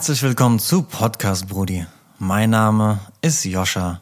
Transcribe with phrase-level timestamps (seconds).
[0.00, 1.84] Herzlich willkommen zu Podcast Brudi.
[2.18, 4.00] Mein Name ist Joscha.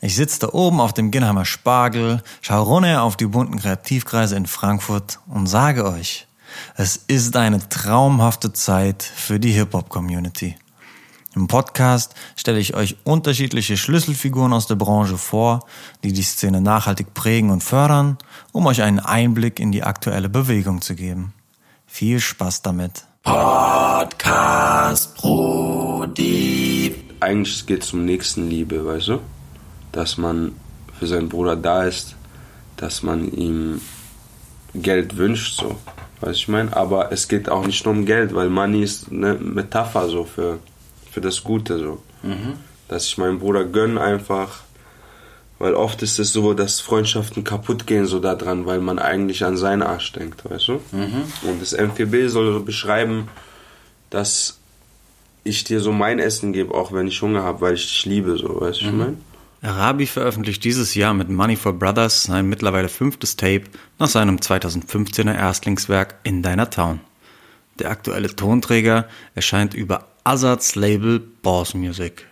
[0.00, 4.46] Ich sitze da oben auf dem Ginnheimer Spargel, schaue runter auf die bunten Kreativkreise in
[4.48, 6.26] Frankfurt und sage euch,
[6.74, 10.56] es ist eine traumhafte Zeit für die Hip-Hop-Community.
[11.36, 15.60] Im Podcast stelle ich euch unterschiedliche Schlüsselfiguren aus der Branche vor,
[16.02, 18.18] die die Szene nachhaltig prägen und fördern,
[18.50, 21.32] um euch einen Einblick in die aktuelle Bewegung zu geben.
[21.86, 23.04] Viel Spaß damit.
[23.22, 26.94] Podcast Brudi.
[27.20, 29.20] Eigentlich geht es um Nächstenliebe, weißt du?
[29.92, 30.52] Dass man
[30.98, 32.16] für seinen Bruder da ist,
[32.76, 33.80] dass man ihm
[34.74, 35.76] Geld wünscht, so.
[36.20, 36.76] Weißt ich meine?
[36.76, 40.58] Aber es geht auch nicht nur um Geld, weil Money ist eine Metapher so für,
[41.10, 42.02] für das Gute, so.
[42.22, 42.54] Mhm.
[42.88, 44.62] Dass ich meinem Bruder gönne einfach
[45.58, 49.56] weil oft ist es so, dass Freundschaften kaputt gehen so daran, weil man eigentlich an
[49.56, 50.72] seinen Arsch denkt, weißt du?
[50.92, 51.24] Mhm.
[51.42, 53.28] Und das MPB soll so beschreiben,
[54.10, 54.58] dass
[55.44, 58.36] ich dir so mein Essen gebe, auch wenn ich Hunger habe, weil ich dich liebe,
[58.36, 58.90] so, weißt du, mhm.
[58.90, 59.16] ich meine?
[59.60, 63.64] Arabi veröffentlicht dieses Jahr mit Money for Brothers sein mittlerweile fünftes Tape
[63.98, 67.00] nach seinem 2015er Erstlingswerk In Deiner Town.
[67.80, 72.27] Der aktuelle Tonträger erscheint über Azads Label Boss Music.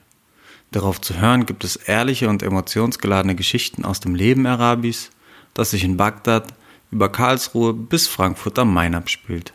[0.70, 5.11] Darauf zu hören gibt es ehrliche und emotionsgeladene Geschichten aus dem Leben Arabis,
[5.55, 6.53] das sich in Bagdad
[6.91, 9.53] über Karlsruhe bis Frankfurt am Main abspielt.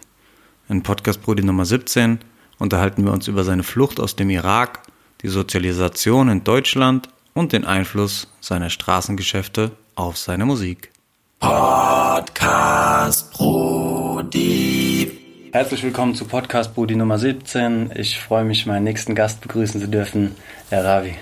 [0.70, 2.20] In Podcast Brudi Nummer 17
[2.59, 4.84] unterhalten wir uns über seine Flucht aus dem Irak,
[5.22, 10.92] die Sozialisation in Deutschland und den Einfluss seiner Straßengeschäfte auf seine Musik.
[11.39, 15.20] Podcast Brudi.
[15.54, 17.92] Herzlich willkommen zu Podcast Brudi Nummer 17.
[17.96, 20.38] Ich freue mich, meinen nächsten Gast begrüßen zu dürfen,
[20.70, 21.16] Herr Ravi.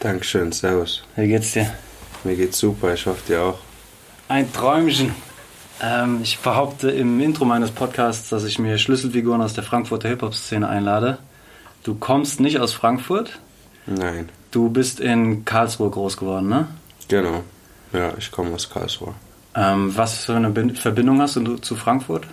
[0.00, 1.04] Dankeschön, servus.
[1.14, 1.72] Wie geht's dir?
[2.24, 3.58] Mir geht's super, ich hoffe dir auch.
[4.26, 5.14] Ein Träumchen.
[5.80, 10.68] Ähm, ich behaupte im Intro meines Podcasts, dass ich mir Schlüsselfiguren aus der Frankfurter Hip-Hop-Szene
[10.68, 11.18] einlade.
[11.84, 13.38] Du kommst nicht aus Frankfurt?
[13.86, 14.28] Nein.
[14.50, 16.66] Du bist in Karlsruhe groß geworden, ne?
[17.06, 17.44] Genau.
[17.92, 19.14] Ja, ich komme aus Karlsruhe.
[19.54, 22.26] Ähm, was für eine Verbindung hast du zu Frankfurt?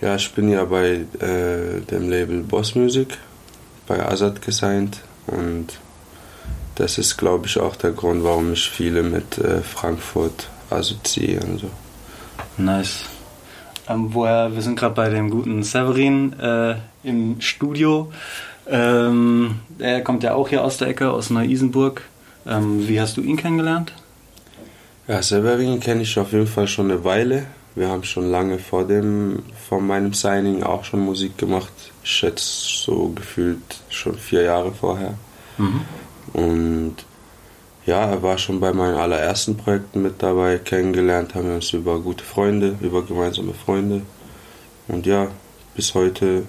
[0.00, 3.18] Ja, ich bin ja bei äh, dem Label Boss Music,
[3.86, 5.78] bei Azad gesigned und
[6.76, 11.58] das ist, glaube ich, auch der Grund, warum ich viele mit äh, Frankfurt assoziieren.
[11.58, 11.68] So.
[12.56, 13.04] Nice.
[13.86, 18.10] Ähm, woher, wir sind gerade bei dem guten Severin äh, im Studio.
[18.66, 22.02] Ähm, er kommt ja auch hier aus der Ecke, aus Neu-Isenburg.
[22.46, 23.92] Ähm, wie hast du ihn kennengelernt?
[25.06, 27.46] Ja, Severin kenne ich auf jeden Fall schon eine Weile.
[27.74, 31.72] Wir haben schon lange vor, dem, vor meinem Signing auch schon Musik gemacht.
[32.02, 35.14] Ich schätze so gefühlt schon vier Jahre vorher.
[35.56, 35.82] Mhm.
[36.32, 36.96] Und
[37.86, 40.58] ja, er war schon bei meinen allerersten Projekten mit dabei.
[40.58, 44.02] Kennengelernt haben wir uns über gute Freunde, über gemeinsame Freunde.
[44.88, 45.28] Und ja,
[45.74, 46.44] bis heute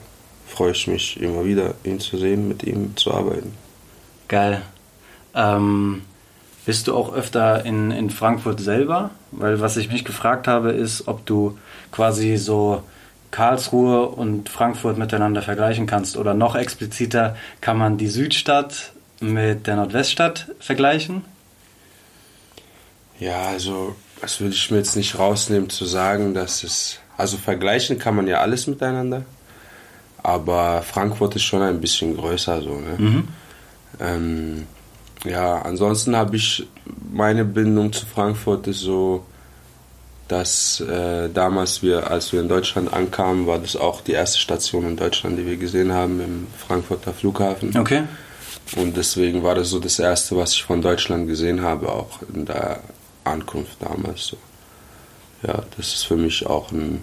[0.47, 3.53] freue ich mich immer wieder, ihn zu sehen, mit ihm zu arbeiten.
[4.27, 4.61] Geil.
[5.33, 6.01] Ähm,
[6.65, 9.11] bist du auch öfter in, in Frankfurt selber?
[9.31, 11.57] Weil was ich mich gefragt habe, ist, ob du
[11.91, 12.83] quasi so
[13.31, 16.17] Karlsruhe und Frankfurt miteinander vergleichen kannst.
[16.17, 21.23] Oder noch expliziter, kann man die Südstadt mit der Nordweststadt vergleichen?
[23.19, 26.99] Ja, also das würde ich mir jetzt nicht rausnehmen zu sagen, dass es.
[27.17, 29.23] Also vergleichen kann man ja alles miteinander.
[30.23, 32.79] Aber Frankfurt ist schon ein bisschen größer so.
[32.79, 32.95] Ne?
[32.97, 33.27] Mhm.
[33.99, 34.67] Ähm,
[35.25, 36.67] ja, ansonsten habe ich
[37.11, 39.25] meine Bindung zu Frankfurt ist so,
[40.27, 44.87] dass äh, damals wir, als wir in Deutschland ankamen, war das auch die erste Station
[44.87, 47.77] in Deutschland, die wir gesehen haben im Frankfurter Flughafen.
[47.77, 48.03] Okay.
[48.77, 52.45] Und deswegen war das so das erste, was ich von Deutschland gesehen habe, auch in
[52.45, 52.79] der
[53.25, 54.27] Ankunft damals.
[54.27, 54.37] So.
[55.45, 57.01] Ja, das ist für mich auch ein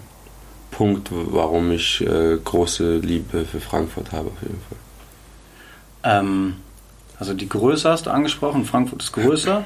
[0.71, 6.19] Punkt, warum ich äh, große Liebe für Frankfurt habe, auf jeden Fall.
[6.21, 6.55] Ähm
[7.19, 9.65] also die Größe hast du angesprochen, Frankfurt ist größer.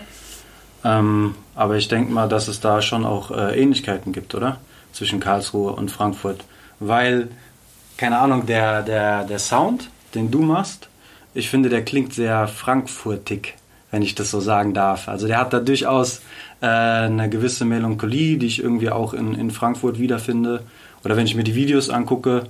[0.84, 4.58] Ähm, aber ich denke mal, dass es da schon auch äh, Ähnlichkeiten gibt, oder?
[4.92, 6.44] Zwischen Karlsruhe und Frankfurt.
[6.80, 7.30] Weil,
[7.98, 10.90] keine Ahnung, der, der, der Sound, den du machst,
[11.34, 13.56] ich finde, der klingt sehr frankfurtig,
[13.92, 15.08] wenn ich das so sagen darf.
[15.08, 16.22] Also der hat da durchaus
[16.62, 20.64] äh, eine gewisse Melancholie, die ich irgendwie auch in, in Frankfurt wiederfinde.
[21.04, 22.44] Oder wenn ich mir die Videos angucke,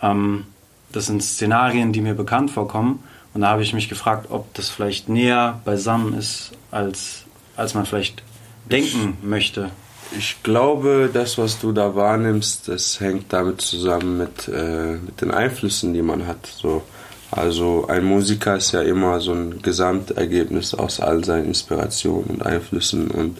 [0.00, 0.44] ähm,
[0.92, 3.02] das sind Szenarien, die mir bekannt vorkommen.
[3.34, 7.24] Und da habe ich mich gefragt, ob das vielleicht näher beisammen ist, als,
[7.56, 8.22] als man vielleicht
[8.70, 9.70] denken ich, möchte.
[10.18, 15.30] Ich glaube, das, was du da wahrnimmst, das hängt damit zusammen mit, äh, mit den
[15.30, 16.46] Einflüssen, die man hat.
[16.46, 16.82] So.
[17.30, 23.10] Also ein Musiker ist ja immer so ein Gesamtergebnis aus all seinen Inspirationen und Einflüssen.
[23.10, 23.38] Und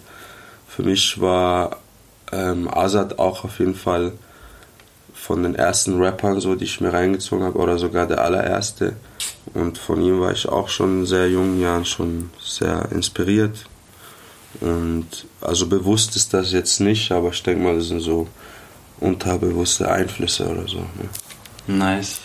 [0.67, 1.77] für mich war
[2.33, 4.13] ähm, Azad auch auf jeden Fall
[5.13, 8.95] von den ersten Rappern, so, die ich mir reingezogen habe, oder sogar der allererste.
[9.55, 13.67] Und von ihm war ich auch schon in sehr jungen Jahren schon sehr inspiriert.
[14.61, 15.07] Und
[15.41, 18.29] also bewusst ist das jetzt nicht, aber ich denke mal, das sind so
[19.01, 20.79] unterbewusste Einflüsse oder so.
[20.79, 21.09] Ne?
[21.67, 22.21] Nice.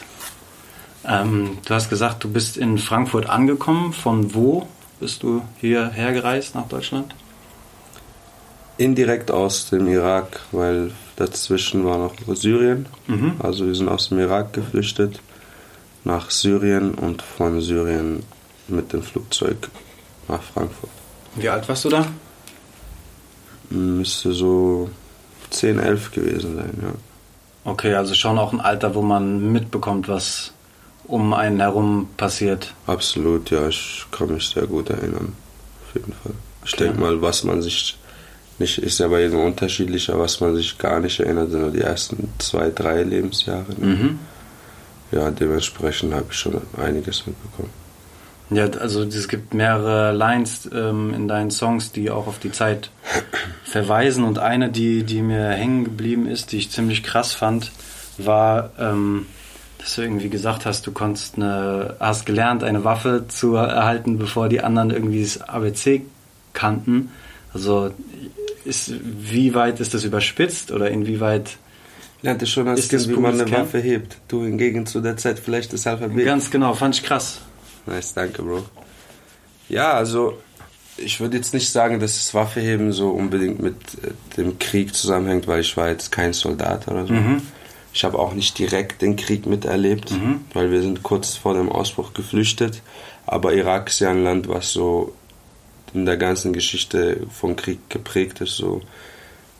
[1.06, 3.94] Ähm, du hast gesagt, du bist in Frankfurt angekommen.
[3.94, 4.68] Von wo
[5.00, 7.16] bist du hierher gereist nach Deutschland?
[8.78, 12.86] Indirekt aus dem Irak, weil dazwischen war noch Syrien.
[13.08, 13.34] Mhm.
[13.40, 15.20] Also wir sind aus dem Irak geflüchtet
[16.08, 18.24] nach Syrien und von Syrien
[18.68, 19.70] mit dem Flugzeug
[20.28, 20.90] nach Frankfurt.
[21.36, 22.08] Wie alt warst du da?
[23.70, 24.90] Müsste so
[25.50, 26.94] 10, 11 gewesen sein, ja.
[27.72, 30.54] Okay, also schon auch ein Alter, wo man mitbekommt, was
[31.04, 32.74] um einen herum passiert.
[32.86, 35.34] Absolut, ja, ich kann mich sehr gut erinnern.
[35.86, 36.32] Auf jeden Fall.
[36.64, 36.86] Ich okay.
[36.86, 37.98] denke mal, was man sich
[38.60, 41.82] nicht, ist ja bei jedem unterschiedlicher, was man sich gar nicht erinnert, sind nur die
[41.82, 43.74] ersten zwei, drei Lebensjahre.
[43.78, 43.86] Ne?
[43.86, 44.20] Mhm.
[45.12, 47.70] Ja, dementsprechend habe ich schon einiges mitbekommen.
[48.50, 52.92] Ja, also es gibt mehrere Lines ähm, in deinen Songs, die auch auf die Zeit
[53.64, 54.24] verweisen.
[54.24, 57.72] Und eine, die, die mir hängen geblieben ist, die ich ziemlich krass fand,
[58.18, 59.26] war, ähm,
[59.80, 64.48] dass du irgendwie gesagt hast, du konntest eine, hast gelernt, eine Waffe zu erhalten, bevor
[64.50, 66.04] die anderen irgendwie das ABC
[66.54, 67.12] kannten.
[67.54, 67.92] Also
[68.64, 71.58] ist, wie weit ist das überspitzt oder inwieweit
[72.28, 74.18] lernte schon als Kind, wie man eine Waffe hebt.
[74.28, 76.26] Du hingegen zu der Zeit vielleicht das Alphabet.
[76.26, 77.40] Ganz genau, fand ich krass.
[77.86, 78.66] Nice, danke, Bro.
[79.70, 80.38] Ja, also
[80.98, 85.48] ich würde jetzt nicht sagen, dass das Waffeheben so unbedingt mit äh, dem Krieg zusammenhängt,
[85.48, 87.14] weil ich war jetzt kein Soldat oder so.
[87.14, 87.42] Mhm.
[87.94, 90.42] Ich habe auch nicht direkt den Krieg miterlebt, mhm.
[90.54, 92.82] weil wir sind kurz vor dem Ausbruch geflüchtet.
[93.26, 95.14] Aber Irak ist ja ein Land, was so
[95.94, 98.58] in der ganzen Geschichte vom Krieg geprägt ist.
[98.58, 98.82] So.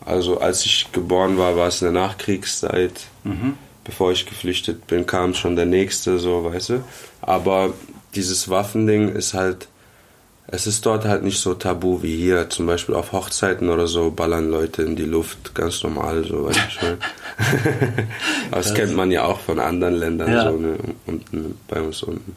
[0.06, 2.94] Also als ich geboren war, war es in der Nachkriegszeit.
[3.24, 3.54] Mhm.
[3.84, 6.84] Bevor ich geflüchtet bin, kam schon der nächste, so, weißt du.
[7.22, 7.74] Aber
[8.16, 9.68] dieses Waffending ist halt,
[10.48, 12.50] es ist dort halt nicht so tabu wie hier.
[12.50, 16.60] Zum Beispiel auf Hochzeiten oder so ballern Leute in die Luft, ganz normal, so, weißt
[16.60, 16.98] du schon.
[18.52, 20.52] das, das kennt man ja auch von anderen Ländern, ja.
[20.52, 22.36] so, ne, unten, bei uns unten.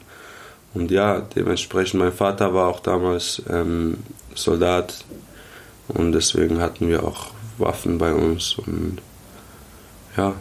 [0.73, 3.97] Und ja, dementsprechend, mein Vater war auch damals ähm,
[4.35, 5.03] Soldat
[5.89, 7.31] und deswegen hatten wir auch
[7.61, 8.99] Waffen bei uns und
[10.17, 10.33] ja,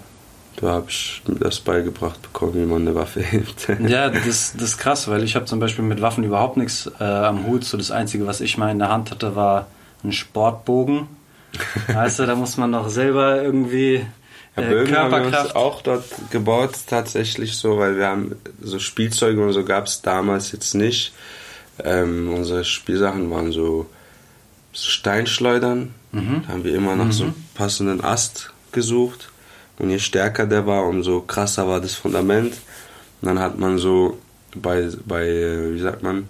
[0.57, 3.69] da habe ich mir das beigebracht bekommen, wie man eine Waffe hält.
[3.87, 7.05] ja, das, das ist krass, weil ich habe zum Beispiel mit Waffen überhaupt nichts äh,
[7.05, 7.65] am Hut.
[7.65, 9.69] So das Einzige, was ich mal in der Hand hatte, war
[10.05, 11.09] ein Sportbogen.
[11.89, 14.07] weißt du, da muss man noch selber irgendwie
[14.57, 15.25] ja, Bögen Körperkraft.
[15.25, 19.65] haben wir uns auch dort gebaut, tatsächlich so, weil wir haben so Spielzeuge und so
[19.65, 21.13] gab es damals jetzt nicht.
[21.83, 23.87] Ähm, unsere Spielsachen waren so
[24.73, 25.95] Steinschleudern.
[26.13, 26.43] Mhm.
[26.47, 27.13] Da haben wir immer nach mhm.
[27.13, 29.31] so einem passenden Ast gesucht.
[29.79, 32.55] Und je stärker der war, umso krasser war das Fundament.
[33.21, 34.19] Und dann hat man so
[34.55, 36.29] bei, bei wie sagt man,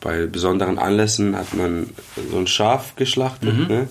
[0.00, 1.90] bei besonderen Anlässen hat man
[2.30, 3.56] so ein Schaf geschlachtet.
[3.56, 3.66] Mhm.
[3.66, 3.88] Ne?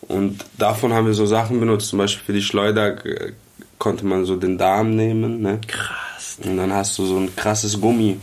[0.00, 1.88] Und davon haben wir so Sachen benutzt.
[1.88, 3.32] Zum Beispiel für die Schleuder äh,
[3.78, 5.42] konnte man so den Darm nehmen.
[5.42, 5.60] Ne?
[5.66, 6.38] Krass.
[6.42, 8.18] Und dann hast du so ein krasses Gummi.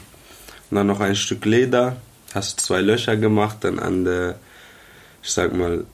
[0.70, 1.98] Und dann noch ein Stück Leder.
[2.34, 4.36] Hast zwei Löcher gemacht, dann an der,
[5.24, 5.86] ich sag mal,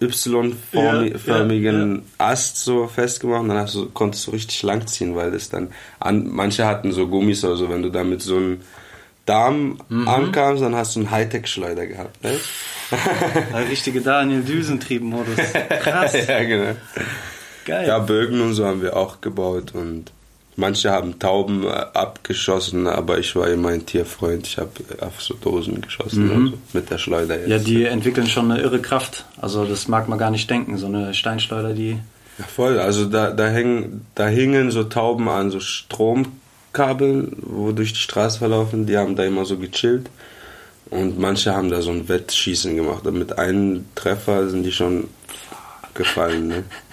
[0.00, 5.16] Y-förmigen ja, ja, Ast so festgemacht und dann hast du, konntest du richtig lang ziehen,
[5.16, 8.62] weil das dann an, manche hatten so Gummis oder so, wenn du damit so einen
[9.26, 10.08] Darm mhm.
[10.08, 12.22] ankamst, dann hast du einen Hightech-Schleuder gehabt.
[12.22, 12.38] Ne?
[13.52, 15.36] Der richtige Daniel Düsentrieb-Modus.
[15.80, 16.14] Krass.
[16.26, 16.76] ja, genau.
[17.66, 17.86] Geil.
[17.86, 20.12] Ja, Bögen und so haben wir auch gebaut und
[20.58, 24.46] manche haben Tauben äh, abgeschossen, aber ich war immer ein Tierfreund.
[24.46, 26.30] Ich habe auf so Dosen geschossen, mhm.
[26.30, 27.48] also mit der Schleuder jetzt.
[27.48, 29.24] Ja, die entwickeln schon eine irre Kraft.
[29.40, 30.76] Also das mag man gar nicht denken.
[30.76, 31.98] So eine Steinschleuder, die.
[32.38, 32.78] Ja, voll.
[32.78, 38.38] Also da, da, hängen, da hingen so Tauben an so Stromkabeln, wo durch die Straße
[38.38, 38.86] verlaufen.
[38.86, 40.10] Die haben da immer so gechillt.
[40.90, 43.06] Und manche haben da so ein Wettschießen gemacht.
[43.06, 45.08] Und mit einem Treffer sind die schon
[45.94, 46.48] gefallen.
[46.48, 46.64] Ne?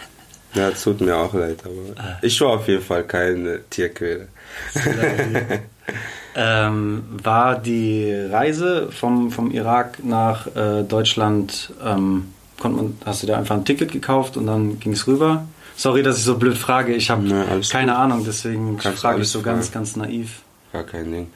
[0.56, 2.18] Ja, es tut mir auch leid, aber ah.
[2.22, 4.28] ich war auf jeden Fall kein Tierquäler.
[6.36, 13.28] ähm, war die Reise vom, vom Irak nach äh, Deutschland, ähm, konnte man, hast du
[13.28, 15.46] da einfach ein Ticket gekauft und dann ging es rüber?
[15.76, 17.28] Sorry, dass ich so blöd frage, ich habe
[17.70, 18.00] keine gut.
[18.00, 19.58] Ahnung, deswegen frage ich so fragen.
[19.58, 20.42] ganz, ganz naiv.
[20.72, 21.28] Gar kein Ding.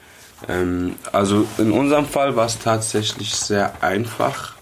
[0.48, 4.54] Ähm, also in unserem Fall war es tatsächlich sehr einfach,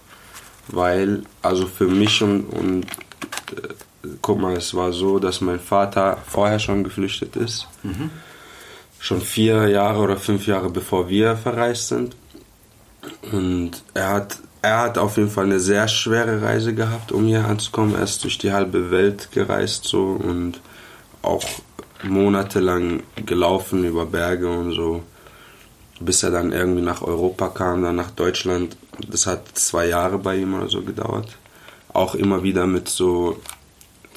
[0.67, 3.73] weil also für mich und, und äh,
[4.21, 7.67] guck mal, es war so, dass mein Vater vorher schon geflüchtet ist.
[7.83, 8.09] Mhm.
[8.99, 12.15] Schon vier Jahre oder fünf Jahre bevor wir verreist sind.
[13.31, 17.45] Und er hat, er hat auf jeden Fall eine sehr schwere Reise gehabt, um hier
[17.45, 17.95] anzukommen.
[17.95, 20.59] Er ist durch die halbe Welt gereist so und
[21.21, 21.43] auch
[22.03, 25.03] monatelang gelaufen über Berge und so,
[25.99, 28.77] bis er dann irgendwie nach Europa kam, dann nach Deutschland.
[29.09, 31.37] Das hat zwei Jahre bei ihm oder so gedauert.
[31.91, 33.41] Auch immer wieder mit so,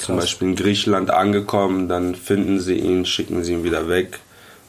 [0.03, 0.17] zum.
[0.17, 4.21] Beispiel in Griechenland angekommen, dann finden sie ihn, schicken sie ihn wieder weg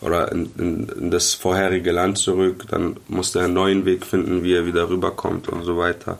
[0.01, 4.43] oder in, in, in das vorherige Land zurück, dann musste er einen neuen Weg finden,
[4.43, 6.19] wie er wieder rüberkommt und so weiter.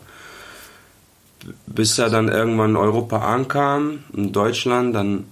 [1.66, 5.24] Bis er dann irgendwann in Europa ankam, in Deutschland, dann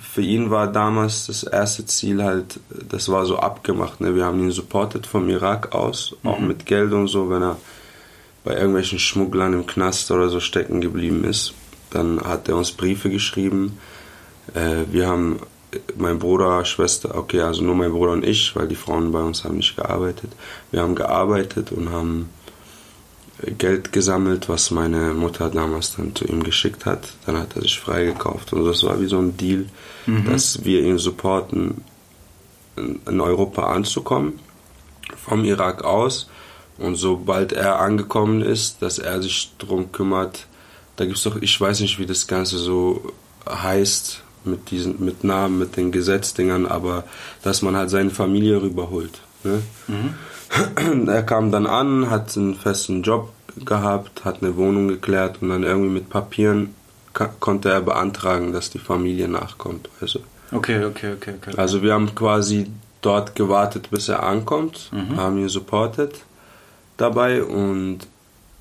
[0.00, 4.00] für ihn war damals das erste Ziel halt, das war so abgemacht.
[4.00, 4.14] Ne?
[4.14, 7.56] Wir haben ihn supportet vom Irak aus, auch mit Geld und so, wenn er
[8.44, 11.54] bei irgendwelchen Schmugglern im Knast oder so stecken geblieben ist.
[11.92, 13.78] Dann hat er uns Briefe geschrieben.
[14.54, 15.40] Äh, wir haben,
[15.96, 19.44] mein Bruder, Schwester, okay, also nur mein Bruder und ich, weil die Frauen bei uns
[19.44, 20.32] haben nicht gearbeitet.
[20.70, 22.28] Wir haben gearbeitet und haben
[23.58, 27.14] Geld gesammelt, was meine Mutter damals dann zu ihm geschickt hat.
[27.26, 28.52] Dann hat er sich freigekauft.
[28.52, 29.66] Und das war wie so ein Deal,
[30.26, 31.82] dass wir ihn supporten,
[32.76, 34.38] in in Europa anzukommen,
[35.16, 36.28] vom Irak aus.
[36.78, 40.46] Und sobald er angekommen ist, dass er sich drum kümmert,
[41.02, 43.12] da gibt es doch, ich weiß nicht, wie das Ganze so
[43.48, 47.02] heißt, mit diesen, mit Namen, mit den Gesetzdingern, aber
[47.42, 49.20] dass man halt seine Familie rüberholt.
[49.42, 49.62] Ne?
[51.08, 53.32] Er kam dann an, hat einen festen Job
[53.64, 56.74] gehabt, hat eine Wohnung geklärt und dann irgendwie mit Papieren
[57.40, 59.88] konnte er beantragen, dass die Familie nachkommt.
[60.00, 60.20] Also,
[60.52, 61.56] Okay, okay, okay, okay.
[61.56, 62.66] also wir haben quasi
[63.00, 66.22] dort gewartet, bis er ankommt, haben ihn supportet
[66.96, 68.00] dabei und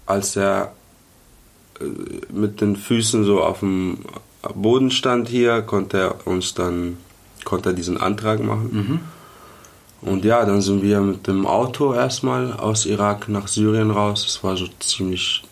[0.05, 0.71] als er
[2.31, 3.99] mit den Füßen so auf dem
[4.55, 6.97] Boden stand hier, konnte er uns dann
[7.43, 8.69] konnte er diesen Antrag machen.
[10.01, 14.25] Und ja, dann sind wir mit dem Auto erstmal aus Irak nach Syrien raus.
[14.25, 15.43] Es war so ziemlich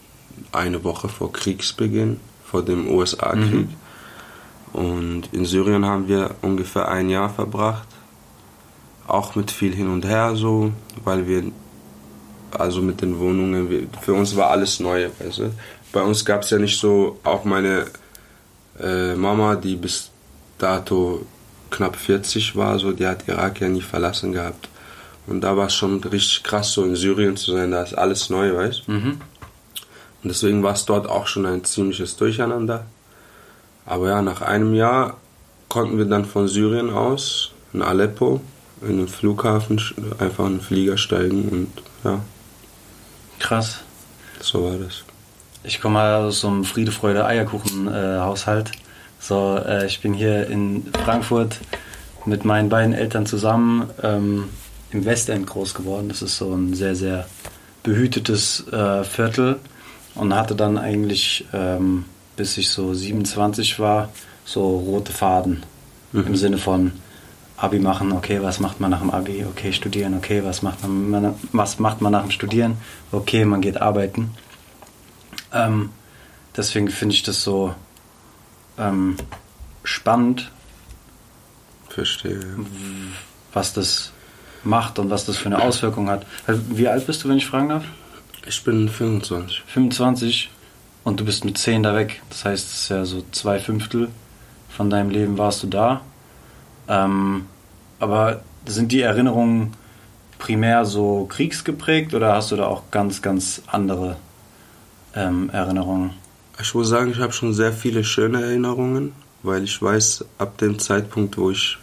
[0.51, 3.67] eine Woche vor Kriegsbeginn, vor dem USA-Krieg.
[4.74, 7.88] Und in Syrien haben wir ungefähr ein Jahr verbracht.
[9.07, 10.71] Auch mit viel hin und her so,
[11.03, 11.43] weil wir,
[12.51, 15.09] also mit den Wohnungen, wir, für uns war alles neu.
[15.19, 15.51] Weißt du?
[15.91, 17.86] Bei uns gab es ja nicht so, auch meine
[18.79, 20.12] äh, Mama, die bis
[20.58, 21.25] dato
[21.72, 24.69] knapp 40 war, so, die hat Irak ja nie verlassen gehabt.
[25.27, 28.29] Und da war es schon richtig krass, so in Syrien zu sein, da ist alles
[28.29, 28.91] neu, weißt du?
[28.91, 29.22] Mhm.
[30.22, 32.86] Und deswegen war es dort auch schon ein ziemliches Durcheinander.
[33.86, 35.17] Aber ja, nach einem Jahr
[35.69, 38.41] konnten wir dann von Syrien aus in Aleppo
[38.81, 39.81] in den Flughafen
[40.19, 41.72] einfach in den Flieger steigen und
[42.03, 42.22] ja,
[43.39, 43.79] Krass.
[44.39, 45.03] so war das.
[45.63, 48.71] Ich komme aus so einem Friede, Freude, Eierkuchen-Haushalt.
[49.19, 51.57] so, äh, ich bin hier in Frankfurt
[52.25, 54.45] mit meinen beiden Eltern zusammen ähm,
[54.91, 56.07] im Westend groß geworden.
[56.07, 57.27] Das ist so ein sehr, sehr
[57.83, 59.57] behütetes äh, Viertel
[60.15, 62.05] und hatte dann eigentlich, ähm,
[62.37, 64.09] bis ich so 27 war,
[64.45, 65.63] so rote Faden.
[66.11, 66.93] Im Sinne von
[67.55, 69.45] Abi machen, okay, was macht man nach dem Abi?
[69.45, 72.77] Okay, studieren, okay, was macht man, was macht man nach dem Studieren?
[73.11, 74.31] Okay, man geht arbeiten.
[75.53, 75.89] Ähm,
[76.55, 77.74] deswegen finde ich das so
[78.77, 79.17] ähm,
[79.83, 80.51] spannend,
[81.89, 82.39] Verstehe.
[83.53, 84.12] was das
[84.63, 86.25] macht und was das für eine Auswirkung hat.
[86.48, 87.86] Wie alt bist du, wenn ich fragen darf?
[88.45, 89.63] Ich bin 25.
[89.67, 90.50] 25
[91.03, 92.21] und du bist mit 10 da weg.
[92.29, 94.09] Das heißt, es ist ja so zwei Fünftel
[94.69, 96.01] von deinem Leben warst du da.
[96.88, 97.48] Ähm,
[98.00, 99.74] aber sind die Erinnerungen
[100.38, 104.15] primär so kriegsgeprägt oder hast du da auch ganz, ganz andere
[105.15, 106.11] ähm, Erinnerungen?
[106.61, 109.13] Ich muss sagen, ich habe schon sehr viele schöne Erinnerungen,
[109.43, 111.77] weil ich weiß, ab dem Zeitpunkt, wo ich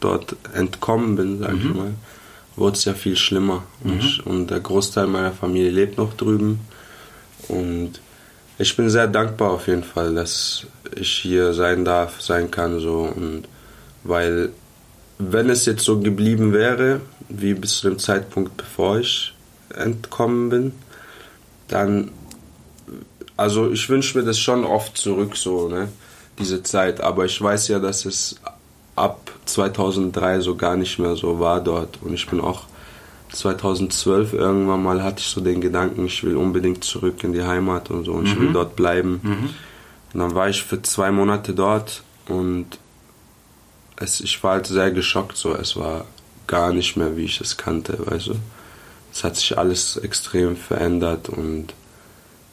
[0.00, 1.94] dort entkommen bin, sag ich mal,
[2.56, 3.62] wurde es ja viel schlimmer.
[3.82, 6.60] Und, ich, und der Großteil meiner Familie lebt noch drüben.
[7.48, 8.00] Und
[8.58, 13.12] ich bin sehr dankbar auf jeden Fall, dass ich hier sein darf, sein kann so.
[13.14, 13.44] Und
[14.04, 14.50] weil,
[15.18, 19.34] wenn es jetzt so geblieben wäre, wie bis zu dem Zeitpunkt, bevor ich
[19.74, 20.72] entkommen bin,
[21.68, 22.10] dann
[23.42, 25.88] also ich wünsche mir das schon oft zurück, so, ne?
[26.38, 27.00] Diese Zeit.
[27.00, 28.36] Aber ich weiß ja, dass es
[28.94, 31.98] ab 2003 so gar nicht mehr so war dort.
[32.02, 32.62] Und ich bin auch
[33.32, 37.90] 2012 irgendwann mal hatte ich so den Gedanken, ich will unbedingt zurück in die Heimat
[37.90, 39.20] und so und ich will dort bleiben.
[40.12, 42.66] Und dann war ich für zwei Monate dort und
[43.96, 45.54] es, ich war halt sehr geschockt, so.
[45.54, 46.04] Es war
[46.46, 48.34] gar nicht mehr, wie ich es kannte, weißt du.
[49.12, 51.74] Es hat sich alles extrem verändert und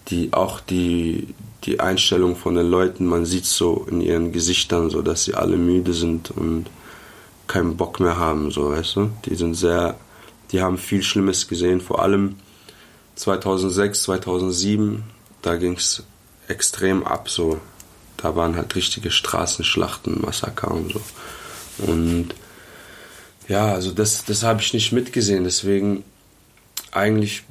[0.09, 5.01] die auch die, die Einstellung von den Leuten, man sieht so in ihren Gesichtern so,
[5.01, 6.65] dass sie alle müde sind und
[7.47, 9.11] keinen Bock mehr haben, so weißt du.
[9.25, 9.97] Die sind sehr,
[10.51, 12.35] die haben viel Schlimmes gesehen, vor allem
[13.15, 15.03] 2006, 2007,
[15.41, 16.03] da ging es
[16.47, 17.59] extrem ab so.
[18.17, 21.01] da waren halt richtige Straßenschlachten, Massaker und so.
[21.85, 22.29] Und
[23.47, 25.43] ja, also das, das habe ich nicht mitgesehen.
[25.43, 26.03] Deswegen
[26.91, 27.43] eigentlich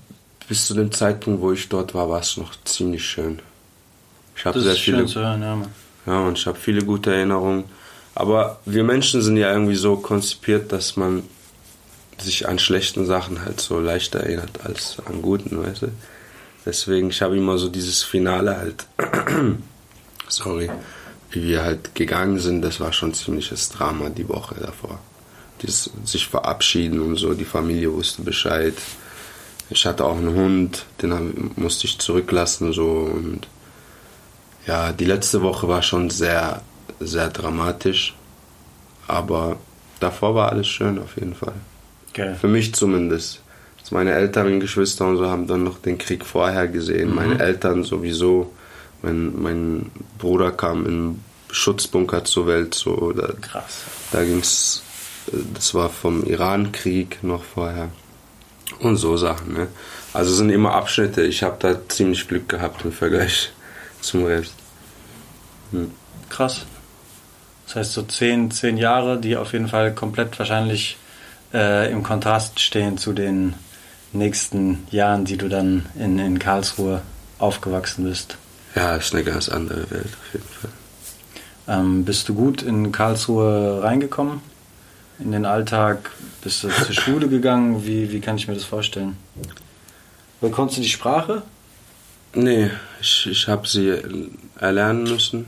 [0.48, 3.40] bis zu dem Zeitpunkt, wo ich dort war, war es noch ziemlich schön.
[4.36, 5.06] Ich habe sehr viele.
[5.06, 5.62] Hören, ja,
[6.06, 7.64] ja, und ich habe viele gute Erinnerungen.
[8.14, 11.22] Aber wir Menschen sind ja irgendwie so konzipiert, dass man
[12.18, 15.88] sich an schlechten Sachen halt so leichter erinnert als an guten, weißt du?
[16.66, 18.86] Deswegen, ich habe immer so dieses Finale halt,
[20.28, 20.70] sorry,
[21.30, 24.98] wie wir halt gegangen sind, das war schon ziemliches Drama die Woche davor.
[25.62, 28.74] Dieses sich verabschieden und so, die Familie wusste Bescheid.
[29.70, 33.46] Ich hatte auch einen Hund, den musste ich zurücklassen so und
[34.66, 36.62] ja, die letzte Woche war schon sehr,
[37.00, 38.14] sehr dramatisch,
[39.06, 39.56] aber
[40.00, 41.54] davor war alles schön auf jeden Fall.
[42.10, 42.34] Okay.
[42.40, 43.42] Für mich zumindest.
[43.90, 47.08] Meine älteren Geschwister und so haben dann noch den Krieg vorher gesehen.
[47.08, 47.14] Mhm.
[47.14, 48.52] Meine Eltern sowieso.
[49.00, 51.20] Mein, mein Bruder kam im
[51.50, 52.75] Schutzbunker zur Welt.
[52.75, 53.84] So, da, Krass.
[54.12, 54.82] Da ging's.
[55.54, 57.88] Das war vom Iran-Krieg noch vorher.
[58.80, 59.54] Und so Sachen.
[59.54, 59.68] Ne?
[60.12, 61.22] Also sind immer Abschnitte.
[61.22, 63.52] Ich habe da ziemlich Glück gehabt im Vergleich
[64.00, 64.54] zum Rest.
[65.72, 65.90] Hm.
[66.28, 66.66] Krass.
[67.66, 70.96] Das heißt so zehn, zehn Jahre, die auf jeden Fall komplett wahrscheinlich
[71.52, 73.54] äh, im Kontrast stehen zu den
[74.12, 77.02] nächsten Jahren, die du dann in, in Karlsruhe
[77.38, 78.38] aufgewachsen bist.
[78.75, 80.70] Ja, ist eine ganz andere Welt auf jeden Fall.
[81.68, 84.40] Ähm, bist du gut in Karlsruhe reingekommen?
[85.18, 86.10] In den Alltag?
[86.42, 87.84] Bist du zur Schule gegangen?
[87.84, 89.16] Wie, wie kann ich mir das vorstellen?
[90.40, 91.42] Konntest du die Sprache?
[92.34, 92.70] Nee,
[93.00, 94.00] ich, ich habe sie
[94.58, 95.46] erlernen müssen.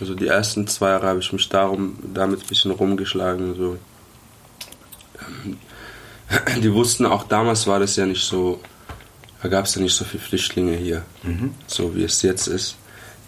[0.00, 3.54] Also die ersten zwei Jahre habe ich mich darum, damit ein bisschen rumgeschlagen.
[3.54, 3.78] So
[6.62, 8.60] die wussten auch damals war das ja nicht so,
[9.42, 11.54] da gab es ja nicht so viele Flüchtlinge hier, mhm.
[11.66, 12.76] so wie es jetzt ist.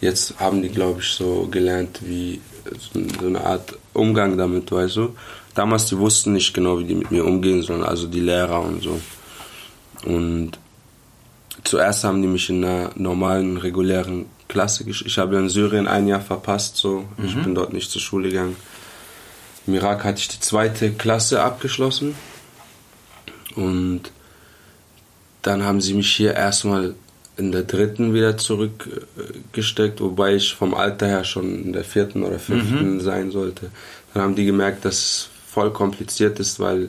[0.01, 2.41] Jetzt haben die, glaube ich, so gelernt, wie
[2.93, 5.17] so eine Art Umgang damit, weißt du.
[5.55, 8.83] Damals, die wussten nicht genau, wie die mit mir umgehen sollen, also die Lehrer und
[8.83, 9.01] so.
[10.05, 10.53] Und
[11.65, 15.11] zuerst haben die mich in einer normalen, regulären Klasse geschickt.
[15.11, 17.05] Ich habe in Syrien ein Jahr verpasst, so.
[17.17, 17.25] Mhm.
[17.25, 18.57] Ich bin dort nicht zur Schule gegangen.
[19.67, 22.15] Im Irak hatte ich die zweite Klasse abgeschlossen
[23.57, 24.13] und
[25.43, 26.95] dann haben sie mich hier erstmal
[27.37, 32.39] in der dritten wieder zurückgesteckt, wobei ich vom Alter her schon in der vierten oder
[32.39, 33.01] fünften mhm.
[33.01, 33.71] sein sollte.
[34.15, 36.89] Dann haben die gemerkt, dass es voll kompliziert ist, weil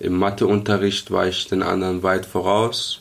[0.00, 3.00] im Matheunterricht war ich den anderen weit voraus,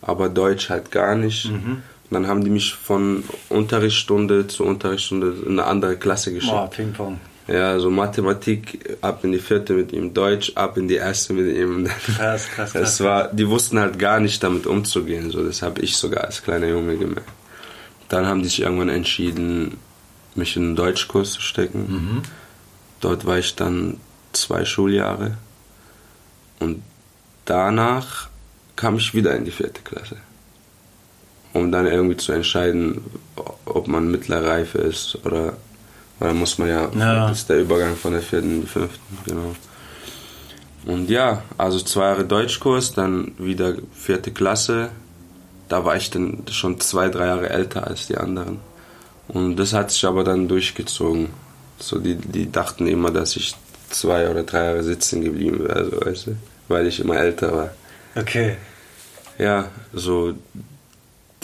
[0.00, 1.50] aber Deutsch halt gar nicht.
[1.50, 1.82] Mhm.
[2.10, 6.52] Und dann haben die mich von Unterrichtsstunde zu Unterrichtsstunde in eine andere Klasse geschickt.
[6.52, 7.18] Boah, Ping-Pong.
[7.48, 11.56] Ja, so Mathematik ab in die vierte mit ihm, Deutsch ab in die erste mit
[11.56, 11.88] ihm.
[12.16, 13.00] Krass, krass, krass.
[13.00, 16.68] War, die wussten halt gar nicht damit umzugehen, so das habe ich sogar als kleiner
[16.68, 17.28] Junge gemerkt.
[18.08, 19.78] Dann haben die sich irgendwann entschieden,
[20.34, 21.80] mich in einen Deutschkurs zu stecken.
[21.88, 22.22] Mhm.
[23.00, 23.98] Dort war ich dann
[24.32, 25.36] zwei Schuljahre
[26.60, 26.82] und
[27.44, 28.28] danach
[28.76, 30.16] kam ich wieder in die vierte Klasse,
[31.52, 33.02] um dann irgendwie zu entscheiden,
[33.64, 35.54] ob man mittlere Reife ist oder
[36.22, 38.66] weil da muss man ja, ja, das ist der Übergang von der vierten in die
[38.68, 39.56] fünften, genau.
[40.84, 44.90] Und ja, also zwei Jahre Deutschkurs, dann wieder vierte Klasse.
[45.68, 48.60] Da war ich dann schon zwei, drei Jahre älter als die anderen.
[49.26, 51.30] Und das hat sich aber dann durchgezogen.
[51.78, 53.56] So, die, die dachten immer, dass ich
[53.90, 56.36] zwei oder drei Jahre sitzen geblieben wäre, so, weißt du?
[56.68, 57.70] weil ich immer älter war.
[58.14, 58.56] Okay.
[59.38, 60.34] Ja, so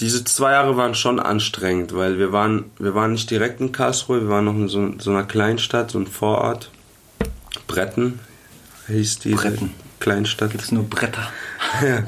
[0.01, 4.23] diese zwei Jahre waren schon anstrengend, weil wir waren, wir waren nicht direkt in Karlsruhe,
[4.23, 6.71] wir waren noch in so, so einer Kleinstadt, so einem Vorort.
[7.67, 8.21] Bretten
[8.87, 9.73] hieß die Bretten.
[10.01, 10.53] Kleinstadt.
[10.53, 11.33] Gibt's nur Bretter.
[11.83, 12.05] ja.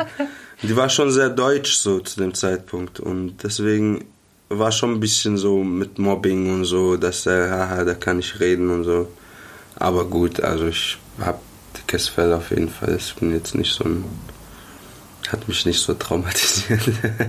[0.63, 4.05] Die war schon sehr deutsch so zu dem Zeitpunkt und deswegen
[4.49, 8.41] war schon ein bisschen so mit Mobbing und so, dass er, haha, da kann ich
[8.41, 9.09] reden und so.
[9.77, 11.41] Aber gut, also ich hab
[11.77, 12.97] dickes Fell auf jeden Fall.
[12.97, 14.05] Ich bin jetzt nicht so ein
[15.33, 16.83] hat mich nicht so traumatisiert.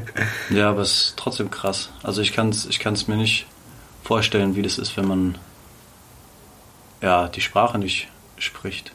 [0.49, 1.89] ja, aber es ist trotzdem krass.
[2.03, 3.47] Also ich kann es ich kann's mir nicht
[4.03, 5.37] vorstellen, wie das ist, wenn man
[7.01, 8.91] ja, die Sprache nicht spricht.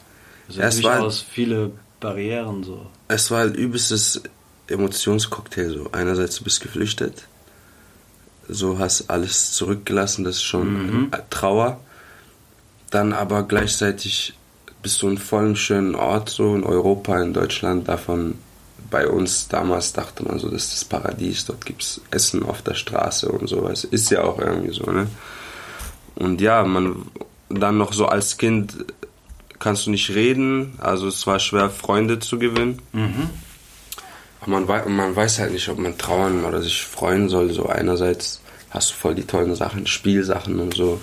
[0.47, 2.87] Also es waren halt viele Barrieren so.
[3.07, 4.21] Es war halt übelstes
[4.67, 5.89] Emotionscocktail so.
[5.91, 7.27] Einerseits du bist geflüchtet,
[8.47, 11.11] so hast alles zurückgelassen, das ist schon mhm.
[11.29, 11.79] Trauer.
[12.89, 14.33] Dann aber gleichzeitig
[14.81, 18.35] bist du in vollem schönen Ort so in Europa, in Deutschland, davon
[18.89, 22.61] bei uns damals dachte man so, das ist das Paradies, dort gibt es Essen auf
[22.61, 23.83] der Straße und sowas.
[23.83, 25.07] Ist ja auch irgendwie so, ne?
[26.15, 27.05] Und ja, man
[27.49, 28.85] dann noch so als Kind
[29.59, 32.81] kannst du nicht reden, also es war schwer, Freunde zu gewinnen.
[32.93, 33.29] Mhm.
[34.41, 37.51] Aber man, man weiß halt nicht, ob man trauern oder sich freuen soll.
[37.51, 41.01] So einerseits hast du voll die tollen Sachen, Spielsachen und so.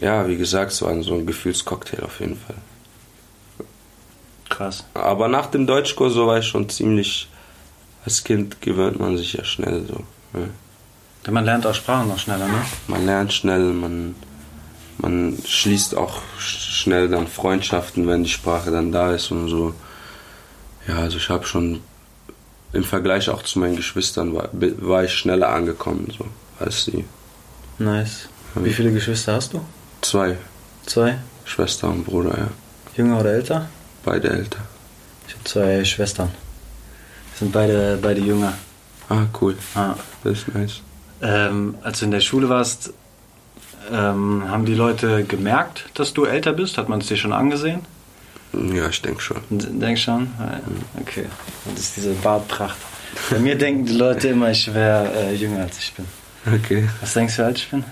[0.00, 2.56] Ja, wie gesagt, es war so ein Gefühlscocktail auf jeden Fall.
[4.56, 4.84] Krass.
[4.94, 7.28] Aber nach dem Deutschkurs so war ich schon ziemlich,
[8.04, 10.02] als Kind gewöhnt man sich ja schnell so.
[10.38, 10.46] Ja.
[11.26, 12.64] Denn man lernt auch Sprachen noch schneller, ne?
[12.86, 14.14] Man lernt schnell, man,
[14.98, 19.74] man schließt auch schnell dann Freundschaften, wenn die Sprache dann da ist und so.
[20.88, 21.82] Ja, also ich habe schon
[22.72, 26.26] im Vergleich auch zu meinen Geschwistern war, war ich schneller angekommen, so
[26.58, 27.04] als sie.
[27.78, 28.28] Nice.
[28.54, 29.60] Wie viele Geschwister hast du?
[30.00, 30.38] Zwei.
[30.86, 31.18] Zwei?
[31.44, 32.48] Schwester und Bruder, ja.
[32.96, 33.68] Jünger oder älter?
[34.06, 34.60] Beide älter.
[35.26, 36.30] Ich habe zwei Schwestern.
[37.38, 38.52] Sind beide, beide jünger.
[39.08, 39.56] Ah, cool.
[39.74, 39.94] Ah.
[40.22, 40.80] Das ist nice.
[41.20, 42.92] Ähm, als du in der Schule warst,
[43.90, 46.78] ähm, haben die Leute gemerkt, dass du älter bist?
[46.78, 47.80] Hat man es dir schon angesehen?
[48.52, 49.38] Ja, ich denke schon.
[49.50, 50.28] Denk schon?
[51.00, 51.26] Okay.
[51.64, 52.76] Das ist diese Bartpracht.
[53.28, 56.06] Bei mir denken die Leute immer, ich wäre äh, jünger als ich bin.
[56.46, 56.88] Okay.
[57.00, 57.84] Was denkst du, wie alt ich bin?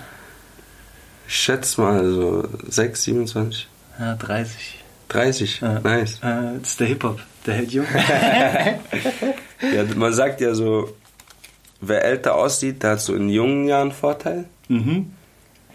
[1.27, 3.67] Ich schätze mal so 6, 27.
[3.99, 4.84] Ja, 30.
[5.09, 5.79] 30, Ja.
[5.81, 6.15] nice.
[6.21, 7.85] Äh, das ist der Hip-Hop, der hält jung.
[9.73, 10.89] Ja, man sagt ja so,
[11.81, 14.45] wer älter aussieht, der hat so in jungen Jahren Vorteil.
[14.67, 15.11] mhm.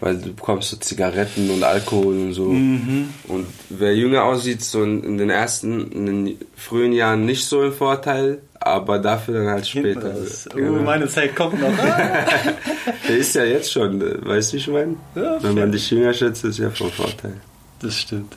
[0.03, 2.45] Weil du bekommst so Zigaretten und Alkohol und so.
[2.45, 3.09] Mhm.
[3.27, 7.61] Und wer jünger aussieht, so in, in den ersten, in den frühen Jahren nicht so
[7.63, 10.09] im Vorteil, aber dafür dann halt später.
[10.09, 10.81] Das, oh, Genau.
[10.81, 11.69] meine Zeit kommt noch.
[13.07, 14.95] Der ist ja jetzt schon, äh, weißt du, wie ich meine?
[15.13, 17.35] Ja, Wenn man dich jünger schätzt, ist ja von Vorteil.
[17.79, 18.35] Das stimmt.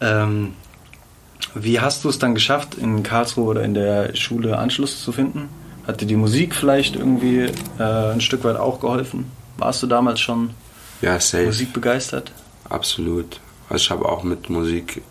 [0.00, 0.54] Ähm,
[1.54, 5.48] wie hast du es dann geschafft, in Karlsruhe oder in der Schule Anschluss zu finden?
[5.86, 9.30] Hat dir die Musik vielleicht irgendwie äh, ein Stück weit auch geholfen?
[9.56, 10.50] Warst du damals schon
[11.00, 11.46] Ja, safe.
[11.46, 12.32] Musik begeistert?
[12.68, 13.40] Absolut.
[13.68, 15.02] Also ich habe auch mit Musik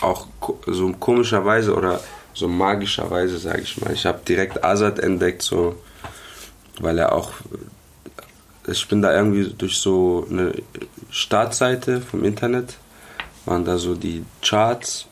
[0.00, 0.26] auch
[0.66, 2.00] so komischerweise oder
[2.34, 3.92] so magischerweise, sage ich mal.
[3.92, 5.76] Ich habe direkt Azad entdeckt, so,
[6.80, 7.32] weil er auch,
[8.66, 10.52] ich bin da irgendwie durch so eine
[11.10, 12.74] Startseite vom Internet,
[13.46, 15.06] waren da so die Charts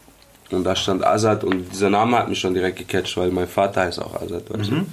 [0.51, 3.83] und da stand Azad und dieser Name hat mich schon direkt gecatcht, weil mein Vater
[3.83, 4.87] heißt auch Azad, weißt du.